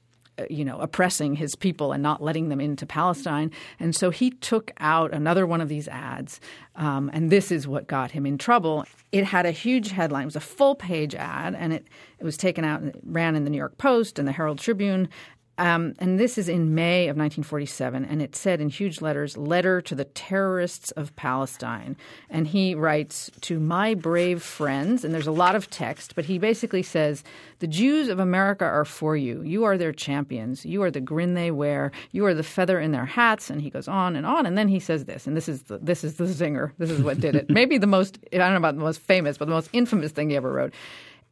you 0.50 0.64
know, 0.64 0.78
oppressing 0.78 1.37
his 1.37 1.55
people 1.55 1.92
and 1.92 2.02
not 2.02 2.22
letting 2.22 2.48
them 2.48 2.61
into 2.61 2.87
Palestine. 2.87 3.50
And 3.78 3.94
so 3.94 4.11
he 4.11 4.31
took 4.31 4.70
out 4.78 5.12
another 5.12 5.46
one 5.46 5.61
of 5.61 5.68
these 5.68 5.88
ads, 5.88 6.40
um, 6.76 7.11
and 7.12 7.31
this 7.31 7.50
is 7.50 7.66
what 7.68 7.87
got 7.87 8.11
him 8.12 8.26
in 8.26 8.38
trouble. 8.38 8.85
It 9.11 9.24
had 9.24 9.46
a 9.46 9.50
huge 9.50 9.90
headline. 9.90 10.22
It 10.22 10.26
was 10.26 10.37
a 10.37 10.40
full 10.40 10.74
page 10.74 11.14
ad, 11.14 11.55
and 11.55 11.72
it, 11.72 11.87
it 12.18 12.24
was 12.24 12.37
taken 12.37 12.64
out 12.64 12.81
and 12.81 12.98
ran 13.05 13.37
in 13.37 13.44
the 13.44 13.50
New 13.50 13.59
York 13.59 13.78
Post 13.78 14.18
and 14.18 14.26
the 14.26 14.33
Herald 14.33 14.59
Tribune. 14.59 15.09
Um, 15.58 15.94
and 15.98 16.18
this 16.18 16.38
is 16.38 16.48
in 16.48 16.74
May 16.74 17.04
of 17.04 17.16
1947, 17.16 18.06
and 18.06 18.22
it 18.22 18.34
said 18.34 18.60
in 18.60 18.70
huge 18.70 19.02
letters, 19.02 19.36
Letter 19.36 19.82
to 19.82 19.94
the 19.94 20.06
Terrorists 20.06 20.92
of 20.92 21.14
Palestine. 21.14 21.96
And 22.30 22.46
he 22.46 22.74
writes, 22.74 23.30
To 23.42 23.60
my 23.60 23.92
brave 23.92 24.42
friends, 24.42 25.04
and 25.04 25.12
there's 25.12 25.26
a 25.26 25.32
lot 25.32 25.54
of 25.54 25.68
text, 25.68 26.14
but 26.14 26.24
he 26.24 26.38
basically 26.38 26.82
says, 26.82 27.22
The 27.58 27.66
Jews 27.66 28.08
of 28.08 28.18
America 28.18 28.64
are 28.64 28.86
for 28.86 29.14
you. 29.14 29.42
You 29.42 29.64
are 29.64 29.76
their 29.76 29.92
champions. 29.92 30.64
You 30.64 30.82
are 30.84 30.90
the 30.90 31.00
grin 31.00 31.34
they 31.34 31.50
wear. 31.50 31.92
You 32.12 32.24
are 32.24 32.34
the 32.34 32.42
feather 32.42 32.80
in 32.80 32.92
their 32.92 33.06
hats. 33.06 33.50
And 33.50 33.60
he 33.60 33.68
goes 33.68 33.88
on 33.88 34.16
and 34.16 34.24
on. 34.24 34.46
And 34.46 34.56
then 34.56 34.68
he 34.68 34.80
says 34.80 35.04
this, 35.04 35.26
and 35.26 35.36
this 35.36 35.48
is 35.48 35.64
the, 35.64 35.78
this 35.78 36.02
is 36.02 36.14
the 36.14 36.24
zinger. 36.24 36.72
This 36.78 36.90
is 36.90 37.02
what 37.02 37.20
did 37.20 37.36
it. 37.36 37.50
Maybe 37.50 37.76
the 37.76 37.86
most, 37.86 38.18
I 38.32 38.38
don't 38.38 38.52
know 38.52 38.56
about 38.56 38.76
the 38.76 38.82
most 38.82 39.00
famous, 39.00 39.36
but 39.36 39.44
the 39.44 39.54
most 39.54 39.68
infamous 39.74 40.12
thing 40.12 40.30
he 40.30 40.36
ever 40.36 40.50
wrote. 40.50 40.72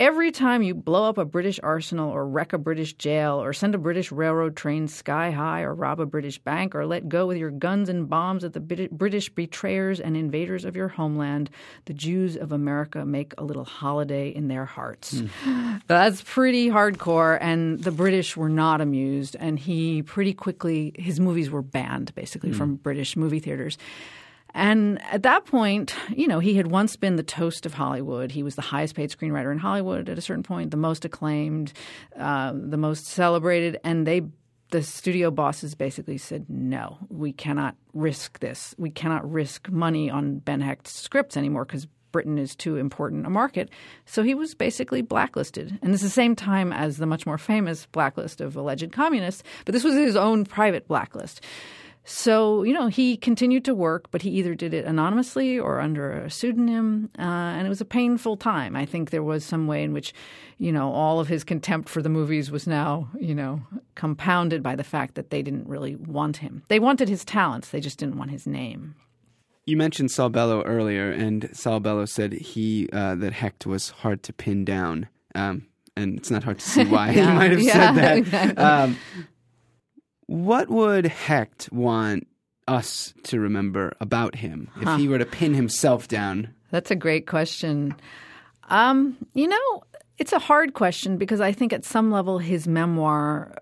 Every 0.01 0.33
time 0.33 0.63
you 0.63 0.75
blow 0.75 1.11
up 1.11 1.19
a 1.19 1.25
British 1.27 1.61
arsenal 1.63 2.11
or 2.11 2.27
wreck 2.27 2.55
a 2.55 2.59
British 2.59 2.95
jail 2.95 3.35
or 3.41 3.53
send 3.53 3.75
a 3.75 3.79
British 3.79 4.11
railroad 4.11 4.57
train 4.57 4.89
sky 4.89 5.31
high 5.31 5.61
or 5.61 5.75
rob 5.75 6.01
a 6.01 6.07
British 6.07 6.39
bank 6.39 6.75
or 6.75 6.87
let 6.87 7.09
go 7.09 7.27
with 7.27 7.37
your 7.37 7.51
guns 7.51 7.91
and 7.91 8.09
bombs 8.09 8.43
at 8.43 8.55
the 8.55 8.61
British 8.61 9.29
betrayers 9.29 10.01
and 10.01 10.17
invaders 10.17 10.65
of 10.65 10.75
your 10.75 10.89
homeland, 10.89 11.51
the 11.85 11.93
Jews 11.93 12.35
of 12.35 12.51
America 12.51 13.05
make 13.05 13.35
a 13.37 13.45
little 13.45 13.65
holiday 13.65 14.31
in 14.31 14.49
their 14.49 14.65
hearts. 14.65 15.21
Mm. 15.45 15.83
That's 15.87 16.23
pretty 16.23 16.71
hardcore, 16.71 17.37
and 17.41 17.83
the 17.83 17.91
British 17.93 18.37
were 18.37 18.49
not 18.49 18.81
amused, 18.81 19.37
and 19.39 19.59
he 19.59 20.03
pretty 20.03 20.33
quickly, 20.33 20.93
his 20.99 21.21
movies 21.21 21.51
were 21.51 21.63
banned 21.63 22.15
basically 22.15 22.51
mm. 22.51 22.57
from 22.57 22.77
British 22.77 23.17
movie 23.17 23.41
theaters. 23.41 23.77
And 24.55 25.01
at 25.05 25.23
that 25.23 25.45
point, 25.47 25.95
you 26.15 26.27
know, 26.27 26.39
he 26.39 26.55
had 26.55 26.69
once 26.69 26.97
been 26.97 27.17
the 27.17 27.23
toast 27.23 27.67
of 27.67 27.75
Hollywood. 27.75 28.33
He 28.33 28.43
was 28.43 28.55
the 28.55 28.63
highest 28.63 28.95
paid 28.95 29.11
screenwriter 29.11 29.53
in 29.53 29.59
Hollywood 29.59 30.09
at 30.09 30.19
a 30.19 30.23
certain 30.23 30.43
point, 30.43 30.71
the 30.71 30.77
most 30.77 31.05
acclaimed, 31.05 31.73
uh, 32.19 32.53
the 32.55 32.77
most 32.77 33.07
celebrated. 33.07 33.79
And 33.85 34.07
they, 34.07 34.23
the 34.71 34.83
studio 34.83 35.31
bosses 35.31 35.75
basically 35.75 36.19
said, 36.19 36.47
no, 36.49 36.99
we 37.09 37.33
cannot 37.33 37.77
risk 37.95 38.41
this. 38.41 38.75
We 38.79 38.91
cannot 38.91 39.31
risk 39.31 39.69
money 39.71 40.11
on 40.11 40.39
Ben 40.39 40.61
Hecht's 40.61 40.93
scripts 40.93 41.37
anymore 41.37 41.65
because 41.65 41.87
Britain 42.13 42.39
is 42.39 42.57
too 42.57 42.77
important 42.77 43.27
a 43.27 43.31
market. 43.31 43.71
So 44.05 44.23
he 44.23 44.35
was 44.35 44.55
basically 44.55 45.03
blacklisted. 45.03 45.79
And 45.83 45.95
is 45.95 46.01
the 46.01 46.11
same 46.11 46.35
time 46.35 46.73
as 46.73 46.97
the 46.97 47.07
much 47.07 47.27
more 47.27 47.39
famous 47.39 47.87
blacklist 47.87 48.41
of 48.41 48.57
alleged 48.57 48.93
communists, 48.93 49.43
but 49.65 49.73
this 49.73 49.85
was 49.85 49.95
his 49.95 50.17
own 50.17 50.45
private 50.45 50.89
blacklist. 50.89 51.45
So, 52.05 52.63
you 52.63 52.73
know, 52.73 52.89
he 52.89 53.17
continued 53.17 53.65
to 53.67 53.75
work, 53.75 54.11
but 54.11 54.23
he 54.23 54.31
either 54.31 54.55
did 54.55 54.73
it 54.73 54.85
anonymously 54.85 55.59
or 55.59 55.81
under 55.81 56.13
a 56.13 56.31
pseudonym. 56.31 57.11
Uh, 57.19 57.23
and 57.23 57.67
it 57.67 57.69
was 57.69 57.81
a 57.81 57.87
painful 57.87 58.37
time. 58.37 58.75
I 58.75 58.87
think 58.87 59.11
there 59.11 59.23
was 59.23 59.45
some 59.45 59.67
way 59.67 59.83
in 59.83 59.93
which, 59.93 60.15
you 60.59 60.73
know, 60.73 60.93
all 60.93 61.21
of 61.21 61.29
his 61.29 61.45
contempt 61.45 61.89
for 61.89 62.03
the 62.03 62.09
movies 62.09 62.51
was 62.51 62.67
now, 62.67 63.09
you 63.19 63.35
know, 63.35 63.63
compounded 63.95 64.63
by 64.63 64.75
the 64.75 64.85
fact 64.85 65.15
that 65.15 65.31
they 65.31 65.43
didn't 65.43 65.69
really 65.69 65.95
want 65.97 66.39
him. 66.39 66.63
They 66.69 66.81
wanted 66.81 67.09
his 67.09 67.25
talents, 67.25 67.69
they 67.69 67.81
just 67.81 67.99
didn't 67.99 68.17
want 68.17 68.31
his 68.31 68.47
name. 68.47 68.95
You 69.67 69.77
mentioned 69.77 70.11
Saul 70.11 70.31
Bellow 70.31 70.63
earlier, 70.63 71.13
and 71.13 71.49
Saul 71.53 71.81
Bellow 71.81 72.07
said 72.07 72.33
he 72.33 72.89
uh, 72.93 73.15
that 73.17 73.35
Hecht 73.35 73.67
was 73.67 73.91
hard 73.91 74.23
to 74.25 74.33
pin 74.33 74.65
down. 74.65 75.07
Um, 75.35 75.69
and 75.97 76.19
it's 76.19 76.31
not 76.31 76.43
hard 76.43 76.59
to 76.59 76.69
see 76.69 76.85
why 76.87 77.11
yeah, 77.11 77.31
he 77.31 77.37
might 77.37 77.51
have 77.51 77.61
yeah, 77.61 77.95
said 77.95 78.25
that. 78.25 78.59
Um, 78.59 78.97
what 80.31 80.71
would 80.71 81.07
Hecht 81.07 81.69
want 81.73 82.29
us 82.69 83.13
to 83.25 83.41
remember 83.41 83.97
about 84.01 84.37
him 84.37 84.71
if 84.77 84.85
huh. 84.85 84.97
he 84.97 85.09
were 85.09 85.19
to 85.19 85.27
pin 85.27 85.55
himself 85.55 86.07
down? 86.07 86.55
That's 86.71 86.93
a 86.93 86.95
great 86.95 87.27
question. 87.27 87.97
Um, 88.69 89.17
you 89.35 89.49
know, 89.49 89.83
it's 90.19 90.33
a 90.33 90.39
hard 90.39 90.75
question 90.75 91.17
because 91.17 91.41
I 91.41 91.51
think 91.51 91.73
at 91.73 91.85
some 91.85 92.13
level 92.13 92.39
his 92.39 92.69
memoir 92.69 93.57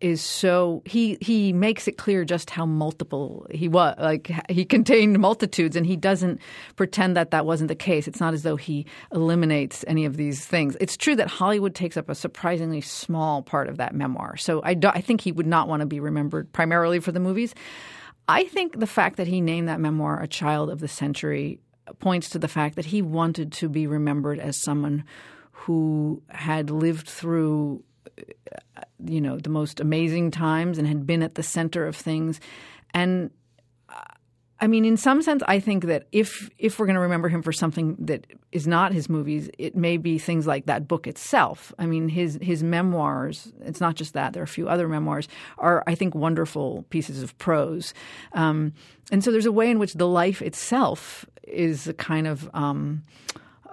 is 0.00 0.20
so 0.20 0.82
he 0.84 1.16
he 1.20 1.52
makes 1.52 1.88
it 1.88 1.96
clear 1.96 2.24
just 2.24 2.50
how 2.50 2.66
multiple 2.66 3.46
he 3.50 3.68
was 3.68 3.94
like 3.98 4.30
he 4.50 4.64
contained 4.64 5.18
multitudes 5.18 5.76
and 5.76 5.86
he 5.86 5.96
doesn't 5.96 6.40
pretend 6.76 7.16
that 7.16 7.30
that 7.30 7.46
wasn't 7.46 7.68
the 7.68 7.74
case. 7.74 8.06
It's 8.08 8.20
not 8.20 8.34
as 8.34 8.42
though 8.42 8.56
he 8.56 8.86
eliminates 9.12 9.84
any 9.86 10.04
of 10.04 10.16
these 10.16 10.44
things. 10.44 10.76
It's 10.80 10.96
true 10.96 11.16
that 11.16 11.28
hollywood 11.28 11.74
takes 11.74 11.96
up 11.96 12.08
a 12.08 12.14
surprisingly 12.14 12.80
small 12.80 13.42
part 13.42 13.68
of 13.68 13.76
that 13.78 13.94
memoir. 13.94 14.36
So 14.36 14.60
i, 14.64 14.74
do, 14.74 14.88
I 14.88 15.00
think 15.00 15.20
he 15.20 15.32
would 15.32 15.46
not 15.46 15.68
want 15.68 15.80
to 15.80 15.86
be 15.86 16.00
remembered 16.00 16.52
primarily 16.52 17.00
for 17.00 17.12
the 17.12 17.20
movies. 17.20 17.54
I 18.28 18.44
think 18.44 18.78
the 18.78 18.86
fact 18.86 19.16
that 19.16 19.26
he 19.26 19.40
named 19.40 19.68
that 19.68 19.80
memoir 19.80 20.20
a 20.20 20.28
child 20.28 20.70
of 20.70 20.80
the 20.80 20.88
century 20.88 21.60
points 21.98 22.30
to 22.30 22.38
the 22.38 22.48
fact 22.48 22.76
that 22.76 22.86
he 22.86 23.02
wanted 23.02 23.52
to 23.52 23.68
be 23.68 23.86
remembered 23.86 24.38
as 24.38 24.62
someone 24.62 25.04
who 25.52 26.22
had 26.28 26.70
lived 26.70 27.08
through 27.08 27.82
you 29.04 29.20
know, 29.20 29.38
the 29.38 29.50
most 29.50 29.80
amazing 29.80 30.30
times 30.30 30.78
and 30.78 30.86
had 30.86 31.06
been 31.06 31.22
at 31.22 31.34
the 31.34 31.42
center 31.42 31.86
of 31.86 31.96
things. 31.96 32.40
And 32.92 33.30
I 34.60 34.66
mean, 34.66 34.84
in 34.84 34.96
some 34.96 35.20
sense, 35.20 35.42
I 35.46 35.58
think 35.58 35.84
that 35.86 36.06
if 36.10 36.48
if 36.58 36.78
we're 36.78 36.86
going 36.86 36.94
to 36.94 37.00
remember 37.00 37.28
him 37.28 37.42
for 37.42 37.52
something 37.52 37.96
that 37.98 38.26
is 38.52 38.66
not 38.66 38.92
his 38.92 39.10
movies, 39.10 39.50
it 39.58 39.76
may 39.76 39.96
be 39.96 40.18
things 40.18 40.46
like 40.46 40.66
that 40.66 40.86
book 40.86 41.06
itself. 41.06 41.72
I 41.78 41.86
mean, 41.86 42.08
his 42.08 42.38
his 42.40 42.62
memoirs. 42.62 43.52
It's 43.60 43.80
not 43.80 43.96
just 43.96 44.14
that. 44.14 44.32
There 44.32 44.42
are 44.42 44.44
a 44.44 44.48
few 44.48 44.68
other 44.68 44.88
memoirs 44.88 45.28
are, 45.58 45.82
I 45.86 45.94
think, 45.94 46.14
wonderful 46.14 46.86
pieces 46.88 47.22
of 47.22 47.36
prose. 47.36 47.92
Um, 48.32 48.72
and 49.10 49.24
so 49.24 49.32
there's 49.32 49.44
a 49.44 49.52
way 49.52 49.70
in 49.70 49.78
which 49.78 49.94
the 49.94 50.08
life 50.08 50.40
itself 50.40 51.26
is 51.42 51.88
a 51.88 51.94
kind 51.94 52.26
of 52.26 52.48
um, 52.54 53.02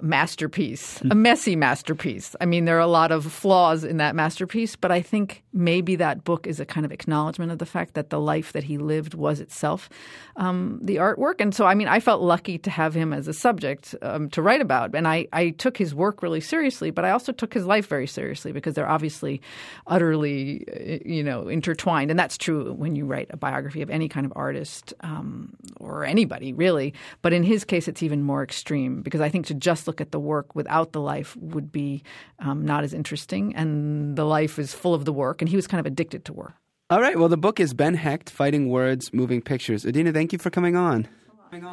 masterpiece, 0.01 1.01
a 1.09 1.15
messy 1.15 1.55
masterpiece. 1.55 2.35
I 2.41 2.45
mean, 2.45 2.65
there 2.65 2.77
are 2.77 2.79
a 2.79 2.87
lot 2.87 3.11
of 3.11 3.31
flaws 3.31 3.83
in 3.83 3.97
that 3.97 4.15
masterpiece, 4.15 4.75
but 4.75 4.91
I 4.91 5.01
think 5.01 5.43
maybe 5.53 5.95
that 5.97 6.23
book 6.23 6.47
is 6.47 6.59
a 6.59 6.65
kind 6.65 6.85
of 6.85 6.91
acknowledgement 6.91 7.51
of 7.51 7.59
the 7.59 7.65
fact 7.65 7.93
that 7.93 8.09
the 8.09 8.19
life 8.19 8.53
that 8.53 8.63
he 8.63 8.77
lived 8.77 9.13
was 9.13 9.39
itself 9.39 9.89
um, 10.35 10.79
the 10.81 10.97
artwork. 10.97 11.35
And 11.39 11.53
so, 11.53 11.65
I 11.65 11.75
mean, 11.75 11.87
I 11.87 11.99
felt 11.99 12.21
lucky 12.21 12.57
to 12.59 12.69
have 12.69 12.93
him 12.93 13.13
as 13.13 13.27
a 13.27 13.33
subject 13.33 13.95
um, 14.01 14.29
to 14.31 14.41
write 14.41 14.61
about. 14.61 14.95
And 14.95 15.07
I, 15.07 15.27
I 15.33 15.49
took 15.51 15.77
his 15.77 15.93
work 15.93 16.23
really 16.23 16.41
seriously, 16.41 16.91
but 16.91 17.05
I 17.05 17.11
also 17.11 17.31
took 17.31 17.53
his 17.53 17.65
life 17.65 17.87
very 17.87 18.07
seriously 18.07 18.51
because 18.51 18.73
they're 18.73 18.89
obviously 18.89 19.41
utterly, 19.87 20.65
uh, 20.67 20.99
you 21.05 21.23
know, 21.23 21.47
intertwined. 21.47 22.11
And 22.11 22.19
that's 22.19 22.37
true 22.37 22.73
when 22.73 22.95
you 22.95 23.05
write 23.05 23.27
a 23.31 23.37
biography 23.37 23.81
of 23.81 23.89
any 23.89 24.07
kind 24.07 24.25
of 24.25 24.33
artist 24.35 24.93
um, 25.01 25.53
or 25.79 26.05
anybody, 26.05 26.53
really. 26.53 26.93
But 27.21 27.33
in 27.33 27.43
his 27.43 27.65
case, 27.65 27.87
it's 27.87 28.03
even 28.03 28.23
more 28.23 28.43
extreme 28.43 29.01
because 29.01 29.21
I 29.21 29.29
think 29.29 29.45
to 29.47 29.53
just 29.53 29.87
look 29.91 29.99
at 29.99 30.12
the 30.12 30.19
work 30.19 30.56
without 30.56 30.93
the 30.93 31.01
life 31.01 31.36
would 31.36 31.69
be 31.69 32.01
um, 32.39 32.63
not 32.63 32.86
as 32.86 32.93
interesting. 32.93 33.54
And 33.56 34.15
the 34.15 34.23
life 34.23 34.58
is 34.58 34.73
full 34.73 34.93
of 34.93 35.04
the 35.04 35.12
work, 35.12 35.41
and 35.41 35.49
he 35.49 35.58
was 35.58 35.67
kind 35.67 35.80
of 35.80 35.86
addicted 35.86 36.23
to 36.25 36.34
work. 36.34 36.54
All 36.89 37.01
right. 37.01 37.17
Well, 37.19 37.27
the 37.27 37.38
book 37.38 37.60
is 37.60 37.73
Ben 37.73 37.95
Hecht, 37.95 38.30
Fighting 38.30 38.69
Words, 38.69 39.13
Moving 39.13 39.41
Pictures. 39.41 39.86
Adina, 39.86 40.13
thank 40.13 40.32
you 40.32 40.39
for 40.39 40.49
coming 40.49 40.77
on. 40.77 41.08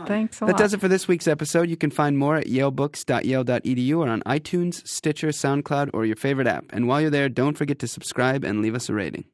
Thanks 0.07 0.39
a 0.43 0.47
that 0.47 0.53
lot. 0.53 0.59
does 0.59 0.75
it 0.75 0.81
for 0.81 0.89
this 0.89 1.07
week's 1.07 1.29
episode. 1.29 1.71
You 1.71 1.77
can 1.77 1.93
find 1.93 2.19
more 2.19 2.35
at 2.35 2.47
yalebooks.yale.edu 2.47 3.97
or 3.97 4.09
on 4.09 4.23
iTunes, 4.23 4.85
Stitcher, 4.87 5.29
SoundCloud, 5.29 5.91
or 5.95 6.05
your 6.05 6.17
favorite 6.17 6.49
app. 6.49 6.65
And 6.71 6.89
while 6.89 7.01
you're 7.01 7.11
there, 7.11 7.29
don't 7.29 7.57
forget 7.57 7.79
to 7.79 7.87
subscribe 7.87 8.43
and 8.43 8.61
leave 8.61 8.75
us 8.75 8.89
a 8.89 8.95
rating. 8.95 9.25